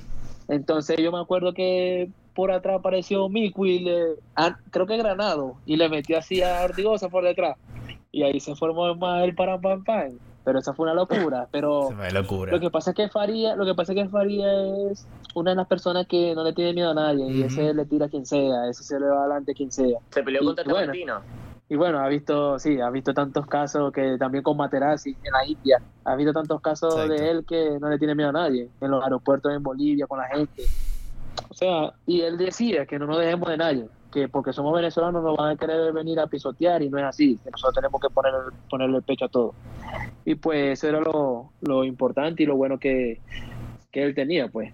[0.49, 5.55] Entonces yo me acuerdo que por atrás apareció Miku y le, ah, creo que Granado,
[5.65, 7.57] y le metió así a Ortigosa por detrás.
[8.11, 10.19] Y ahí se formó más el para pam pam.
[10.45, 11.47] Pero esa fue una locura.
[11.51, 12.51] Pero fue locura.
[12.51, 14.51] lo que pasa es que Faría, lo que pasa es que Faría
[14.91, 17.25] es una de las personas que no le tiene miedo a nadie.
[17.31, 19.99] Y ese le tira a quien sea, ese se le va adelante a quien sea.
[20.11, 20.79] Se peleó Y contra bueno.
[20.79, 21.21] Tamartino.
[21.69, 25.45] Y bueno, ha visto, sí, ha visto tantos casos que también con Materazzi en la
[25.47, 27.13] India, ha visto tantos casos Exacto.
[27.13, 30.19] de él que no le tiene miedo a nadie, en los aeropuertos en Bolivia con
[30.19, 30.65] la gente.
[31.53, 35.23] O sea, y él decía que no nos dejemos de nadie, que porque somos venezolanos
[35.23, 38.09] nos van a querer venir a pisotear y no es así, que nosotros tenemos que
[38.09, 38.33] poner,
[38.71, 39.53] ponerle el pecho a todo.
[40.25, 43.19] Y pues eso era lo, lo importante y lo bueno que,
[43.91, 44.73] que él tenía, pues.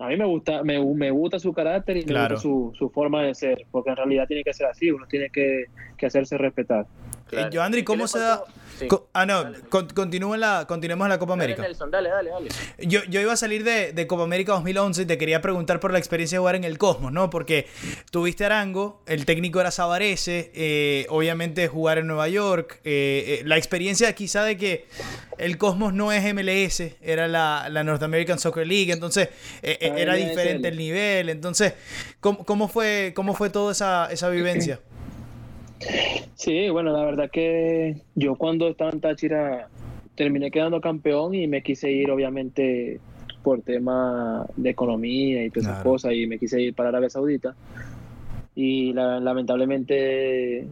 [0.00, 3.22] A mí me gusta, me, me gusta su carácter y me gusta su, su forma
[3.22, 5.66] de ser, porque en realidad tiene que ser así, uno tiene que,
[5.96, 6.86] que hacerse respetar.
[7.32, 8.42] Eh, Joandri, ¿Y qué ¿cómo se da?
[8.78, 8.88] Sí.
[9.12, 11.62] Ah, no, con- continúa en la, continuemos en la Copa Dale, América.
[11.62, 12.48] Nelson, dale, dale, dale.
[12.78, 15.92] Yo, yo iba a salir de, de Copa América 2011 y te quería preguntar por
[15.92, 17.28] la experiencia de jugar en el Cosmos, ¿no?
[17.28, 17.66] Porque
[18.10, 23.58] tuviste Arango, el técnico era Sabarese, eh, obviamente jugar en Nueva York, eh, eh, la
[23.58, 24.86] experiencia quizá de que
[25.36, 29.28] el Cosmos no es MLS, era la, la North American Soccer League, entonces
[29.62, 31.74] eh, eh, Ah, era diferente el nivel, entonces,
[32.20, 34.80] ¿cómo, cómo fue, cómo fue toda esa, esa vivencia?
[36.34, 39.68] Sí, bueno, la verdad que yo cuando estaba en Táchira
[40.14, 43.00] terminé quedando campeón y me quise ir obviamente
[43.42, 47.54] por tema de economía y todas esas cosas y me quise ir para Arabia Saudita
[48.54, 50.66] y la- lamentablemente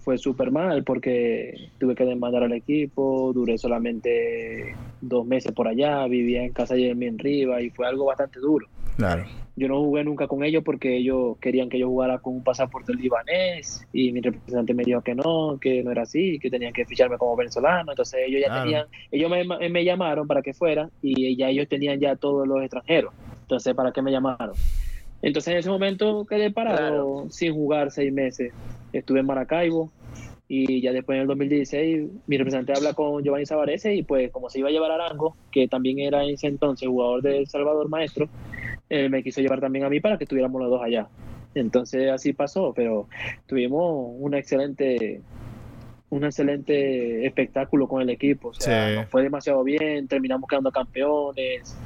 [0.00, 6.06] fue súper mal porque tuve que demandar al equipo, duré solamente dos meses por allá,
[6.08, 8.66] vivía en casa de Jermín Riva y fue algo bastante duro.
[8.98, 9.24] Claro.
[9.54, 12.92] Yo no jugué nunca con ellos porque ellos querían que yo jugara con un pasaporte
[12.94, 16.84] libanés y mi representante me dijo que no, que no era así, que tenían que
[16.84, 17.92] ficharme como venezolano.
[17.92, 18.62] Entonces ellos ya Claro.
[18.62, 22.60] tenían, ellos me, me llamaron para que fuera y ya ellos tenían ya todos los
[22.60, 23.12] extranjeros.
[23.42, 24.54] Entonces, ¿para qué me llamaron?
[25.22, 26.76] Entonces en ese momento quedé parado
[27.14, 27.26] Claro.
[27.30, 28.52] sin jugar seis meses.
[28.92, 29.92] Estuve en Maracaibo
[30.48, 34.48] y ya después en el 2016 mi representante habla con Giovanni Savarese y pues como
[34.48, 37.46] se iba a llevar a Arango, que también era en ese entonces jugador de El
[37.46, 38.28] Salvador maestro,
[38.88, 41.08] él me quiso llevar también a mí para que estuviéramos los dos allá.
[41.54, 43.08] Entonces así pasó, pero
[43.46, 45.20] tuvimos una excelente
[46.10, 48.94] un excelente espectáculo con el equipo, o sea, Sí.
[48.96, 51.76] nos fue demasiado bien, terminamos quedando campeones.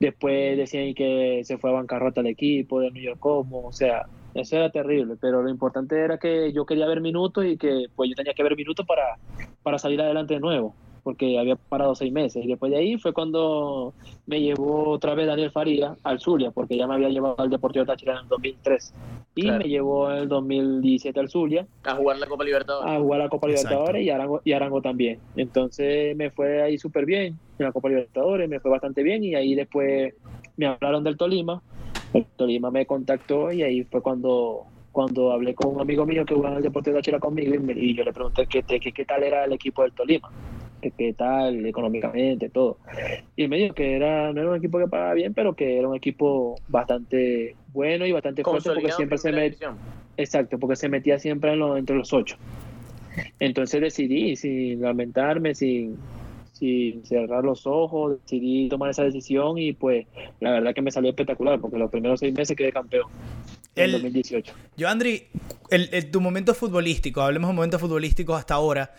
[0.00, 4.06] Después decían que se fue a bancarrota el equipo de New York Cosmos, o sea,
[4.34, 8.08] eso era terrible, pero lo importante era que yo quería ver minutos y que pues
[8.10, 9.16] yo tenía que ver minutos para,
[9.62, 12.44] para salir adelante de nuevo, porque había parado seis meses.
[12.44, 13.92] Y después de ahí fue cuando
[14.26, 17.84] me llevó otra vez Daniel Faría al Zulia, porque ya me había llevado al Deportivo
[17.84, 18.94] Táchira en el 2003.
[19.34, 19.58] Y Claro.
[19.58, 22.90] me llevó en el 2017 al Zulia A jugar la Copa Libertadores.
[22.92, 23.48] a jugar la Copa.
[23.48, 25.18] Libertadores y Arango, y Arango también.
[25.36, 29.34] Entonces me fue ahí súper bien en la Copa Libertadores, me fue bastante bien y
[29.34, 30.14] ahí después
[30.56, 31.62] me hablaron del Tolima.
[32.12, 36.34] El Tolima me contactó y ahí fue cuando cuando hablé con un amigo mío que
[36.34, 38.78] jugaba en el Deportivo de Táchira conmigo y, me- y yo le pregunté qué, qué,
[38.78, 40.30] qué tal era el equipo del Tolima,
[40.82, 42.76] que qué tal económicamente, todo.
[43.34, 45.78] Y él me dijo que era, no era un equipo que pagaba bien, pero que
[45.78, 49.76] era un equipo bastante bueno y bastante fuerte porque siempre se primera me, división.
[50.18, 52.36] Exacto, porque se metía siempre en los, entre los ocho.
[53.40, 55.96] Entonces decidí, sin lamentarme, sin,
[56.62, 60.06] sin cerrar los ojos, decidí tomar esa decisión y pues
[60.38, 63.10] la verdad que me salió espectacular porque los primeros seis meses quedé campeón
[63.74, 64.52] El- 2018.
[64.76, 65.28] Yo, Andri,
[65.70, 68.94] el, el- tu momento futbolístico, hablemos de momentos futbolísticos hasta ahora.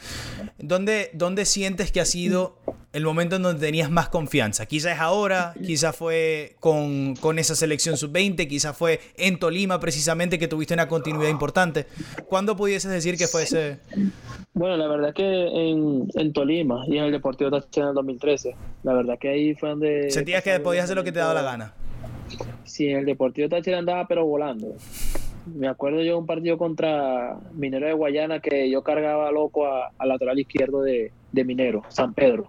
[0.58, 2.58] ¿Dónde, ¿Dónde sientes que ha sido
[2.94, 4.66] el momento en donde tenías más confianza?
[4.66, 10.38] Quizás es ahora, quizás fue con, con esa selección sub-20, quizás fue en Tolima precisamente
[10.40, 11.86] que tuviste una continuidad importante.
[12.28, 13.80] ¿Cuándo pudieses decir que fue ese...?
[14.56, 18.56] Bueno, la verdad que en, en Tolima y en el Deportivo Táchira en el 2013,
[18.84, 20.12] la verdad que ahí fue donde...
[20.12, 21.74] Sentías que podías hacer lo que te daba la gana.
[22.64, 24.68] Sí, en el Deportivo Táchira andaba pero volando.
[25.46, 30.10] Me acuerdo yo un partido contra Minero de Guayana que yo cargaba loco a- al
[30.10, 32.48] lateral izquierdo de, de Minero, San Pedro.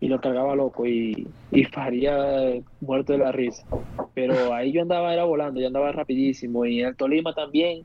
[0.00, 3.64] Y lo cargaba loco y, y paría eh, muerto de la risa.
[4.14, 6.64] Pero ahí yo andaba era volando, yo andaba rapidísimo.
[6.66, 7.82] Y en el Tolima también,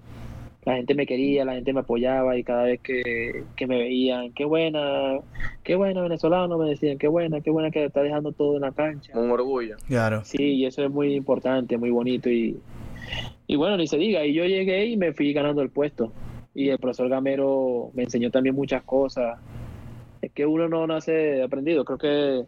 [0.66, 4.34] la gente me quería, la gente me apoyaba y cada vez que, que me veían,
[4.34, 5.20] qué buena,
[5.64, 8.72] qué buena venezolano, me decían, qué buena, qué buena que está dejando todo en la
[8.72, 9.18] cancha.
[9.18, 9.78] Un orgullo.
[9.88, 10.22] Claro.
[10.26, 12.60] Sí, y eso es muy importante, muy bonito y,
[13.47, 16.12] y bueno, ni se diga, y yo llegué y me fui ganando el puesto.
[16.53, 19.39] Y el profesor Gamero me enseñó también muchas cosas.
[20.22, 22.45] Es que uno no nace aprendido, creo que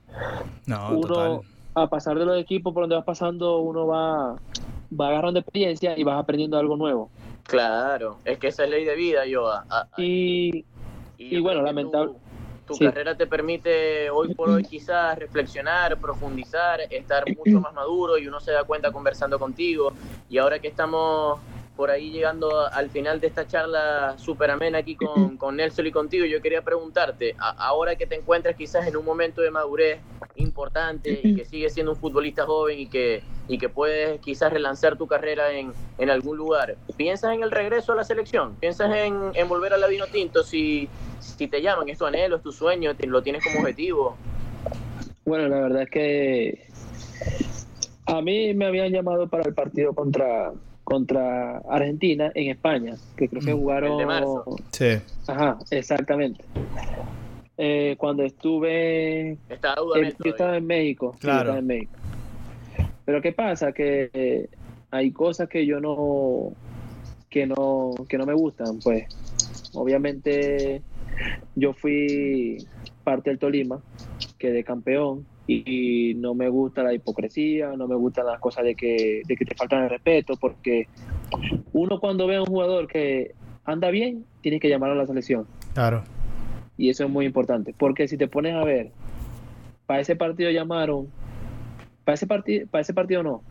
[0.68, 1.40] No, uno total.
[1.76, 4.36] a pasar de los equipos por donde vas pasando, uno va,
[5.00, 7.10] va agarrando experiencia y vas aprendiendo algo nuevo.
[7.44, 9.48] Claro, es que esa es ley de vida, yo.
[9.50, 12.14] a- a- Y bueno, lamentable-
[12.66, 12.86] Tu, tu sí.
[12.86, 18.40] carrera te permite hoy por hoy quizás reflexionar, profundizar, estar mucho más maduro y uno
[18.40, 19.94] se da cuenta conversando contigo.
[20.30, 21.40] Y ahora que estamos
[21.76, 25.92] por ahí llegando al final de esta charla súper amena aquí con, con Nelson y
[25.92, 30.00] contigo, yo quería preguntarte, a- ahora que te encuentras quizás en un momento de madurez
[30.36, 33.22] importante y que sigues siendo un futbolista joven y que,
[33.52, 37.92] y que puedes quizás relanzar tu carrera en, en algún lugar, ¿piensas en el regreso
[37.92, 38.56] a la selección?
[38.56, 40.88] ¿Piensas en, en volver a la Vino Tinto si,
[41.20, 41.90] si te llaman?
[41.90, 42.96] ¿Es tu anhelo, es tu sueño?
[42.96, 44.16] te- ¿Lo tienes como objetivo?
[45.26, 46.68] Bueno, la verdad es que
[48.06, 50.54] a mí me habían llamado para el partido contra
[50.86, 54.46] contra Argentina en España, que creo que Mm, jugaron el de marzo.
[54.72, 54.98] Sí.
[55.28, 56.44] Ajá, exactamente.
[57.58, 61.40] Eh, cuando estuve yo estaba en México, sí, yo Claro.
[61.42, 62.01] estaba en México.
[63.12, 64.48] Pero qué pasa que eh,
[64.90, 66.54] hay cosas que yo no
[67.30, 69.04] que no que no me gustan, pues.
[69.74, 70.82] Obviamente
[71.54, 72.66] yo fui
[73.04, 73.82] parte del Tolima,
[74.38, 78.76] quedé campeón y, y no me gusta la hipocresía, no me gustan las cosas de
[78.76, 80.88] que, de que te faltan el respeto, porque
[81.74, 83.36] uno cuando ve a un jugador que
[83.66, 85.48] anda bien, tiene que llamarlo a la selección.
[85.74, 86.06] Claro.
[86.78, 88.92] Y eso es muy importante, porque si te pones a ver,
[89.86, 91.10] para ese partido llamaron,
[92.12, 93.42] para ese partido, para ese partido no.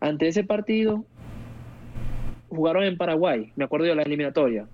[0.00, 1.04] Ante ese partido
[2.48, 4.66] jugaron en Paraguay, me acuerdo de la eliminatoria.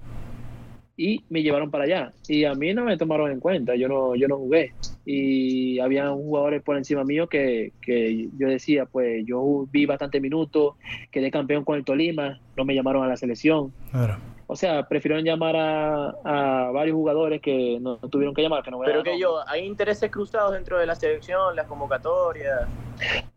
[0.99, 2.13] y me llevaron para allá.
[2.27, 4.73] Y a mí no me tomaron en cuenta, yo no, yo no jugué.
[5.07, 10.75] Y había jugadores por encima mío que, que yo decía, pues yo vi bastante minutos,
[11.13, 13.73] quedé campeón con el Tolima, no me llamaron a la selección.
[13.93, 14.19] Claro.
[14.51, 18.63] O sea, prefirieron llamar a, a varios jugadores que no, no tuvieron que llamar.
[18.63, 21.67] Que no voy a Pero que yo, ¿hay intereses cruzados dentro de la selección, las
[21.67, 22.67] convocatorias?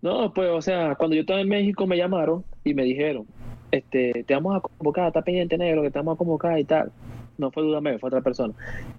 [0.01, 3.25] No, pues, o sea, cuando yo estaba en México me llamaron y me dijeron,
[3.71, 6.91] este, te vamos a convocar, está pendiente negro, que te vamos a convocar y tal.
[7.37, 8.53] No fue Dudamel, fue otra persona.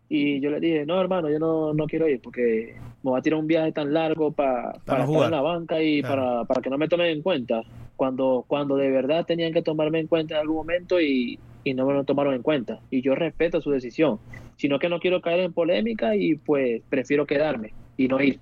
[0.08, 3.22] Y yo le dije, no, hermano, yo no, no quiero ir porque me voy a
[3.22, 5.24] tirar un viaje tan largo pa- para no estar jugar.
[5.26, 6.22] en la banca y Claro.
[6.22, 7.62] para, para que no me tomen en cuenta.
[7.96, 11.86] Cuando, cuando de verdad tenían que tomarme en cuenta en algún momento y, y no
[11.86, 12.80] me lo tomaron en cuenta.
[12.90, 14.18] Y yo respeto su decisión.
[14.56, 18.38] Sino que no quiero caer en polémica y pues prefiero quedarme y no ir.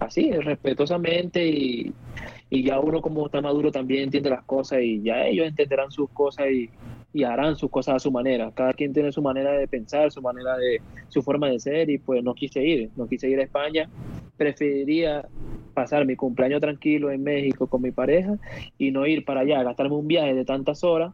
[0.00, 1.92] Así, respetuosamente y,
[2.50, 6.10] y ya uno como está maduro también entiende las cosas y ya ellos entenderán sus
[6.10, 6.70] cosas y,
[7.12, 8.50] y harán sus cosas a su manera.
[8.52, 11.98] Cada quien tiene su manera de pensar, su manera de, su forma de ser y
[11.98, 13.88] pues no quise ir, no quise ir a España.
[14.36, 15.28] Preferiría
[15.74, 18.38] pasar mi cumpleaños tranquilo en México con mi pareja
[18.78, 21.12] y no ir para allá, gastarme un viaje de tantas horas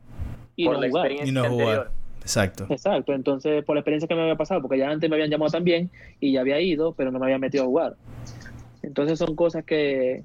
[0.59, 1.07] y por no la jugar.
[1.07, 1.91] experiencia Y no jugar.
[2.21, 2.67] Exacto.
[2.69, 5.51] Exacto, entonces por la experiencia que me había pasado, porque ya antes me habían llamado
[5.53, 5.89] también
[6.21, 7.97] y ya había ido, pero no me había metido a jugar.
[8.83, 10.25] Entonces son cosas que,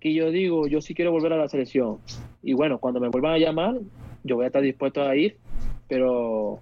[0.00, 1.98] que yo digo, yo sí quiero volver a la selección.
[2.42, 3.78] Y bueno, cuando me vuelvan a llamar,
[4.22, 5.38] yo voy a estar dispuesto a ir,
[5.88, 6.60] pero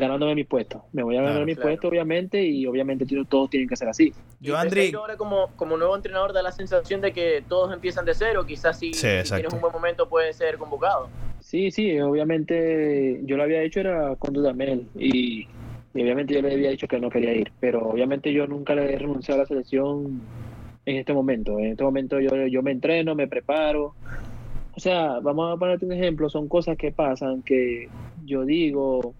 [0.00, 0.84] ganándome mi puesto.
[0.92, 1.68] Me voy a ganar Claro, mi claro.
[1.68, 4.12] puesto, obviamente, y obviamente todos tienen que ser así.
[4.40, 8.14] Yo, Andri, ahora como, como nuevo entrenador da la sensación de que todos empiezan de
[8.14, 11.08] cero, quizás si, Sí, si tienes un buen momento puede ser convocado.
[11.40, 15.48] Sí, sí, obviamente yo lo había hecho era con Dudamel y,
[15.94, 18.92] y obviamente yo le había dicho que no quería ir, pero obviamente yo nunca le
[18.94, 20.20] he renunciado a la selección
[20.86, 21.58] en este momento.
[21.58, 23.94] En este momento yo, yo me entreno, me preparo.
[24.76, 27.88] O sea, vamos a ponerte un ejemplo, son cosas que pasan que
[28.24, 29.14] yo digo,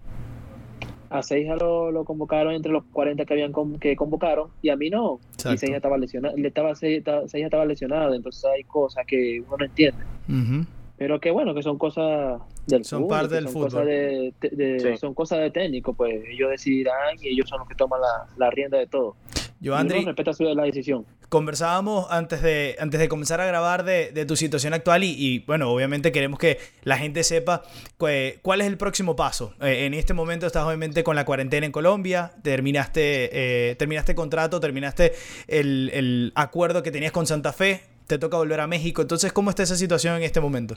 [1.11, 4.75] a Seija lo, lo convocaron entre los 40 que habían con- que convocaron y a
[4.77, 5.19] mí no.
[5.33, 5.53] Exacto.
[5.53, 9.57] Y Seija estaba lesionado, le estaba, Seija Seija estaba lesionado, entonces hay cosas que uno
[9.57, 10.65] no entiende ujú.
[10.97, 13.69] pero que bueno que son cosas del Son fútbol, parte que del son fútbol.
[13.69, 14.97] cosas de, de- de- Sí.
[14.97, 18.49] son cosas de técnico pues ellos decidirán y ellos son los que toman la, la
[18.49, 19.15] rienda de todo
[19.59, 20.03] yo, Andri,
[20.33, 24.73] su la decisión conversábamos antes de, antes de comenzar a grabar de, de tu situación
[24.73, 27.63] actual y, bueno, obviamente queremos que la gente sepa
[27.97, 29.53] cue- cuál es el próximo paso.
[29.61, 33.29] Eh, en este momento estás obviamente con la cuarentena en Colombia, terminaste,
[33.71, 35.13] eh, terminaste contrato, terminaste
[35.47, 39.51] el, el acuerdo que tenías con Santa Fe, te toca volver a México, entonces ¿cómo
[39.51, 40.75] está esa situación en este momento?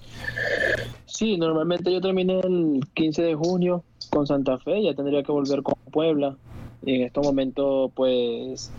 [1.07, 5.63] sí normalmente yo terminé el 15 de junio con Santa Fe ya tendría que volver
[5.65, 6.37] con Puebla
[6.87, 8.71] y en estos momentos pues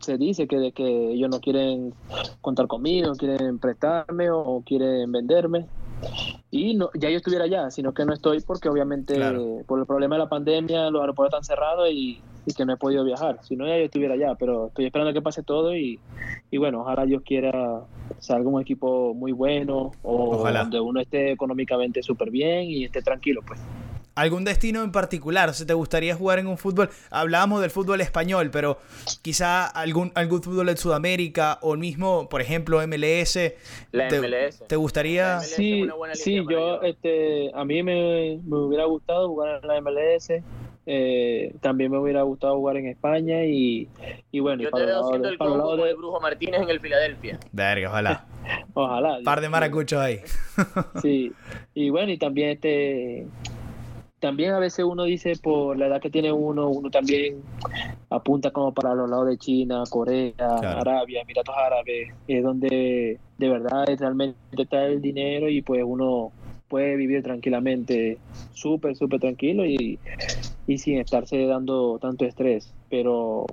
[0.00, 1.94] se dice que de que ellos no quieren
[2.40, 5.66] contar conmigo quieren prestarme o, quieren venderme
[6.50, 9.62] y no, ya yo estuviera allá, sino que no estoy porque obviamente Claro.
[9.66, 12.76] por el problema de la pandemia los aeropuertos están cerrados y, y que no he
[12.76, 13.40] podido viajar.
[13.42, 15.98] Si no, ya yo estuviera allá, pero estoy esperando que pase todo y,
[16.50, 17.82] y bueno, ojalá Dios quiera
[18.20, 20.60] salga un equipo muy bueno o Ojalá.
[20.60, 23.60] donde uno esté económicamente súper bien y esté tranquilo, pues.
[24.18, 25.48] ¿Algún destino en particular?
[25.48, 26.90] O sea, ¿Te gustaría jugar en un fútbol?
[27.10, 28.78] Hablábamos del fútbol español, pero
[29.22, 33.38] quizá algún, algún fútbol de Sudamérica o el mismo, por ejemplo, MLS.
[33.92, 34.64] La ¿Te, MLS.
[34.66, 35.24] ¿Te gustaría?
[35.24, 35.44] La MLS.
[35.50, 39.68] es Sí, una buena sí, yo, este, a mí me, me hubiera gustado jugar en
[39.68, 40.30] la MLS.
[40.90, 43.88] eh, también me hubiera gustado jugar en España y,
[44.32, 46.80] y bueno, Yo te para veo lado siendo el lado de- Brujo Martínez en el
[46.80, 47.38] Filadelfia.
[47.52, 48.26] Verga, ojalá.
[48.74, 49.18] ojalá.
[49.22, 50.20] Par de maracuchos ahí.
[51.02, 51.30] Sí,
[51.74, 53.26] y bueno, y también este
[54.20, 57.40] también a veces uno dice por la edad que tiene uno, uno también
[58.10, 60.80] apunta como para los lados de China, Corea, Claro.
[60.80, 66.32] Arabia, Emiratos Árabes, es donde de verdad realmente está el dinero y pues uno
[66.68, 68.18] puede vivir tranquilamente,
[68.52, 69.98] súper, súper tranquilo y,
[70.66, 72.74] y sin estarse dando tanto estrés.
[72.90, 73.46] Pero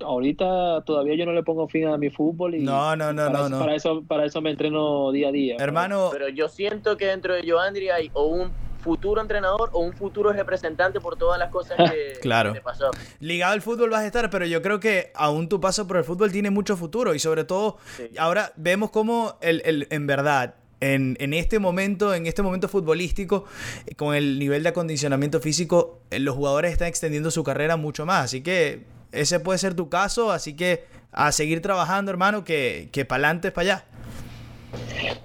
[0.00, 3.38] ahorita todavía yo no le pongo fin a mi fútbol y No, no, no, para,
[3.38, 3.58] no, eso, no.
[3.60, 5.56] para eso para eso me entreno día a día.
[5.58, 9.92] Hermano, Pero yo siento que dentro de Joandri hay o un futuro entrenador o un
[9.92, 12.52] futuro representante por todas las cosas que, Claro.
[12.52, 12.90] que pasó.
[13.20, 16.04] ligado al fútbol vas a estar, pero yo creo que aún tu paso por el
[16.04, 18.10] fútbol tiene mucho futuro y sobre todo Sí.
[18.18, 23.44] ahora vemos cómo el, el- en verdad en, en este momento, en este momento futbolístico,
[23.86, 28.06] eh, con el nivel de acondicionamiento físico, eh, los jugadores están extendiendo su carrera mucho
[28.06, 28.24] más.
[28.24, 33.04] Así que ese puede ser tu caso, así que a seguir trabajando, hermano, que, que
[33.04, 33.84] para adelante es para allá.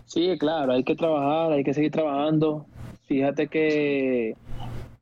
[0.06, 2.66] Sí, claro, hay que trabajar, hay que seguir trabajando.
[3.06, 4.36] Fíjate que,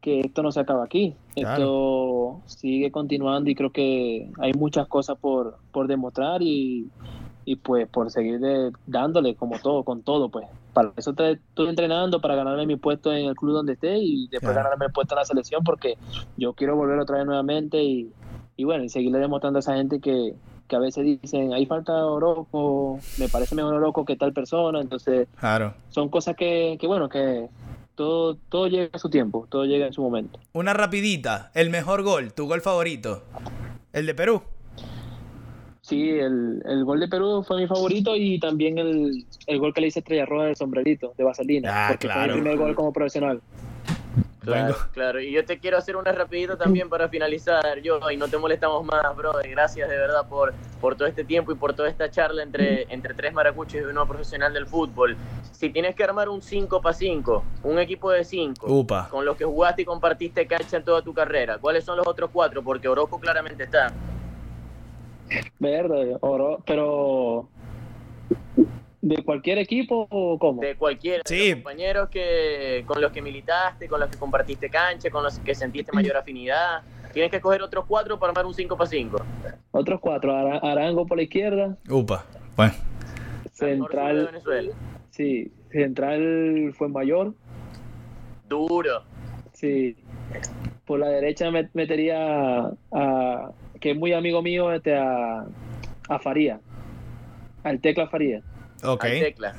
[0.02, 1.16] que esto no se acaba aquí.
[1.36, 6.90] Esto sigue continuando y creo que hay muchas cosas por, por demostrar y,
[7.46, 10.48] y pues por seguir de- dándole como todo, con todo, pues.
[10.74, 14.28] Para eso te- estoy entrenando, para ganarme mi puesto en el club donde esté y
[14.28, 14.64] después Claro.
[14.66, 15.98] ganarme el puesto en la selección porque
[16.38, 18.12] yo quiero volver otra vez nuevamente y,
[18.58, 20.34] y bueno, y seguirle demostrando a esa gente que,
[20.68, 25.28] que a veces dicen, ahí falta Oroco, me parece mejor Oroco que tal persona, entonces
[25.40, 25.74] Claro.
[25.90, 27.50] son cosas que, que bueno, que
[27.96, 30.40] todo, todo llega a su tiempo, todo llega en su momento.
[30.54, 31.52] Una rapidita.
[31.54, 33.24] El mejor gol, tu gol favorito.
[33.92, 34.42] El de Perú.
[35.82, 39.82] Sí, el, el gol de Perú fue mi favorito y también el, el gol que
[39.82, 42.36] le hice Estrella Roja del sombrerito, de Vaselina, Ah, porque fue claro.
[42.36, 43.42] mi primer gol como profesional.
[44.44, 44.80] Claro, Vengo.
[44.92, 45.22] claro.
[45.22, 48.84] Y yo te quiero hacer una rapidita también para finalizar, yo, y no te molestamos
[48.86, 49.50] más, brother.
[49.50, 53.14] Gracias de verdad por, por todo este tiempo y por toda esta charla entre, entre
[53.14, 55.16] tres maracuchos y uno profesional del fútbol.
[55.52, 59.08] Si tienes que armar un 5 para 5, un equipo de 5, Upa.
[59.10, 62.30] con los que jugaste y compartiste cancha en toda tu carrera, ¿cuáles son los otros
[62.34, 62.62] cuatro?
[62.62, 63.94] Porque Orozco claramente está.
[65.60, 67.48] Verde, oro, pero
[69.04, 70.62] de cualquier equipo o cómo?
[70.62, 71.50] De cualquiera de Sí.
[71.50, 75.54] los compañeros que, con los que militaste, con los que compartiste cancha, con los que
[75.54, 76.84] sentiste mayor afinidad.
[77.12, 79.18] Tienes que escoger otros cuatro para armar un 5 para 5.
[79.72, 82.26] Otros cuatro, Ara- Arango por la izquierda, Upa.
[82.56, 82.74] Bueno.
[83.44, 84.74] de Central, Venezuela.
[85.12, 87.34] sí, Central fue mayor,
[88.48, 89.04] Duro.
[89.52, 89.98] sí.
[90.86, 93.52] Por la derecha me- metería a,
[93.82, 95.46] que es muy amigo mío, este, a,
[96.08, 96.62] a Faría,
[97.64, 98.42] al Tecla Faría.
[98.84, 99.04] Ok.
[99.06, 99.56] Al tecla.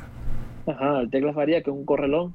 [0.66, 2.34] Ajá, al Tecla Faría, que es un correlón.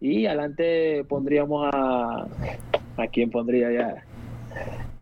[0.00, 2.26] Y adelante pondríamos a.
[2.96, 4.04] ¿A quién pondría ya?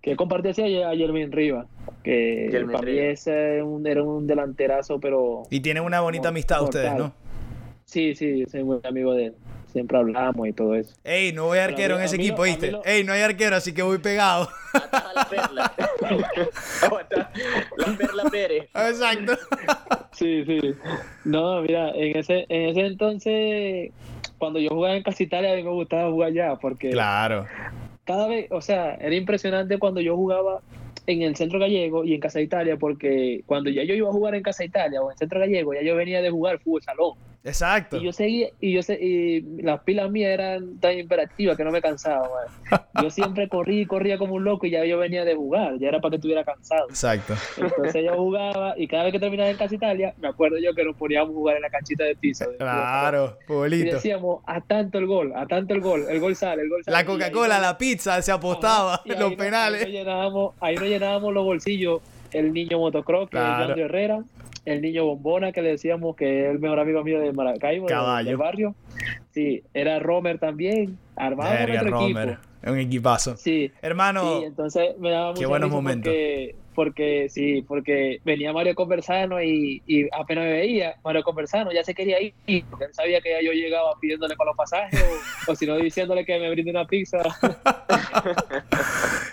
[0.00, 0.52] Que compartía
[0.88, 1.66] a Yermin Riva.
[2.02, 3.04] Que para mí Riva.
[3.04, 5.42] ese era un, era un delanterazo, pero.
[5.50, 6.82] Y tienen una bonita amistad Mortal.
[6.84, 7.12] ustedes, ¿no?
[7.84, 9.34] Sí, sí, soy muy amigo de él.
[9.72, 10.94] Siempre hablamos y todo eso.
[11.04, 12.72] Ey, no voy arquero en ese equipo, ¿viste?
[12.72, 14.48] lo- Ey, no hay arquero, así que voy pegado.
[15.14, 15.72] La perla.
[17.76, 18.68] La perla Pérez.
[18.74, 19.32] Exacto.
[20.12, 20.60] Sí, sí.
[21.24, 23.92] No, mira, en ese, en ese entonces,
[24.38, 27.46] cuando yo jugaba en Casa Italia, a mí me gustaba jugar allá, porque Claro.
[28.04, 30.60] cada vez, o sea, era impresionante cuando yo jugaba
[31.06, 34.34] en el Centro Gallego y en Casa Italia, porque cuando ya yo iba a jugar
[34.34, 37.14] en Casa Italia o en Centro Gallego, ya yo venía de jugar fútbol salón.
[37.42, 37.96] Exacto.
[37.96, 41.70] Y yo seguía, y yo se- y las pilas mías eran tan imperativas que no
[41.70, 42.28] me cansaba.
[42.28, 42.80] man.
[43.02, 45.88] Yo siempre corría y corría como un loco y ya yo venía de jugar, ya
[45.88, 46.86] era para que estuviera cansado.
[46.90, 47.34] Exacto.
[47.56, 50.84] Entonces yo jugaba y cada vez que terminaba en Casa Italia, me acuerdo yo que
[50.84, 52.44] nos poníamos a jugar en la canchita de piso.
[52.58, 53.94] Claro, Y futbolito.
[53.96, 56.94] decíamos, a tanto el gol, a tanto el gol, el gol sale, el gol sale.
[56.94, 59.80] La Y Coca-Cola, la pizza, se apostaba, y los penales.
[59.84, 62.02] Ahí nos, llenábamos, ahí nos llenábamos los bolsillos.
[62.32, 63.72] El niño motocross, que Claro.
[63.74, 64.20] es Herrera.
[64.64, 68.36] El niño bombona, que le decíamos que es el mejor amigo mío de Maracaibo, del-
[68.36, 68.74] barrio.
[69.32, 70.98] Sí, era Romer también.
[71.16, 72.28] Armado Verga, nuestro Romer.
[72.28, 72.70] equipo.
[72.72, 73.36] Un equipazo.
[73.38, 76.10] Sí, Hermano, sí, entonces me daba qué buenos momentos.
[76.12, 81.82] Porque, porque, sí, porque venía Mario Conversano y, y apenas me veía, Mario Conversano ya
[81.84, 82.34] se quería ir,
[82.68, 85.00] porque él sabía que ya yo llegaba pidiéndole con los pasajes
[85.48, 87.22] o, o si no diciéndole que me brinde una pizza.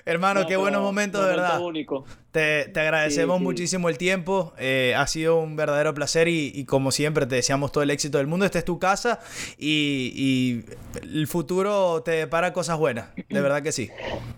[0.05, 1.59] hermano, No, qué buenos momentos, de verdad.
[1.61, 2.05] único.
[2.38, 3.43] Te, te agradecemos Sí, sí.
[3.45, 4.53] muchísimo el tiempo.
[4.59, 8.19] eh, ha sido un verdadero placer y, y como siempre te deseamos todo el éxito
[8.19, 8.45] del mundo.
[8.45, 9.19] Esta es tu casa
[9.57, 10.65] y, y
[11.01, 13.09] el futuro te depara cosas buenas.
[13.29, 13.89] De verdad que sí.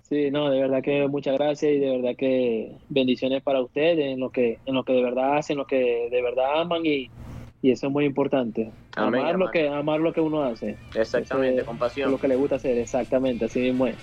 [0.08, 4.20] Sí, no, de verdad que muchas gracias y de verdad que bendiciones para ustedes en
[4.22, 7.10] lo que, en lo que de verdad hacen, lo que de verdad aman y,
[7.62, 8.72] y eso es muy importante.
[8.96, 10.78] Amén, amar lo que, amar lo que uno hace.
[10.96, 12.12] Exactamente, con pasión.
[12.12, 13.96] Lo que le gusta hacer, exactamente, así mismo es.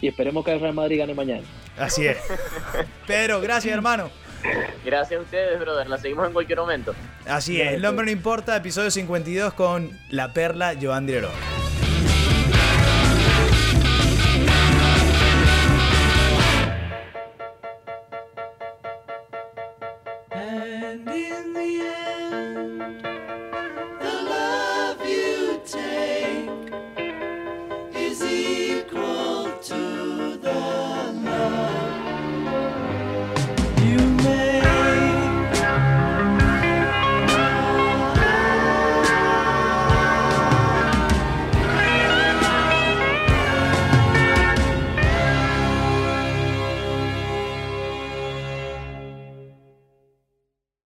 [0.00, 1.42] Y esperemos que el Real Madrid gane mañana.
[1.78, 2.18] Así es.
[3.06, 4.10] Pero gracias, hermano.
[4.84, 5.88] Gracias a ustedes, brother.
[5.88, 6.94] La seguimos en cualquier momento.
[7.26, 7.74] Así es.
[7.74, 8.56] El nombre no importa.
[8.56, 11.28] Episodio 52 con La Perla Joan Direro.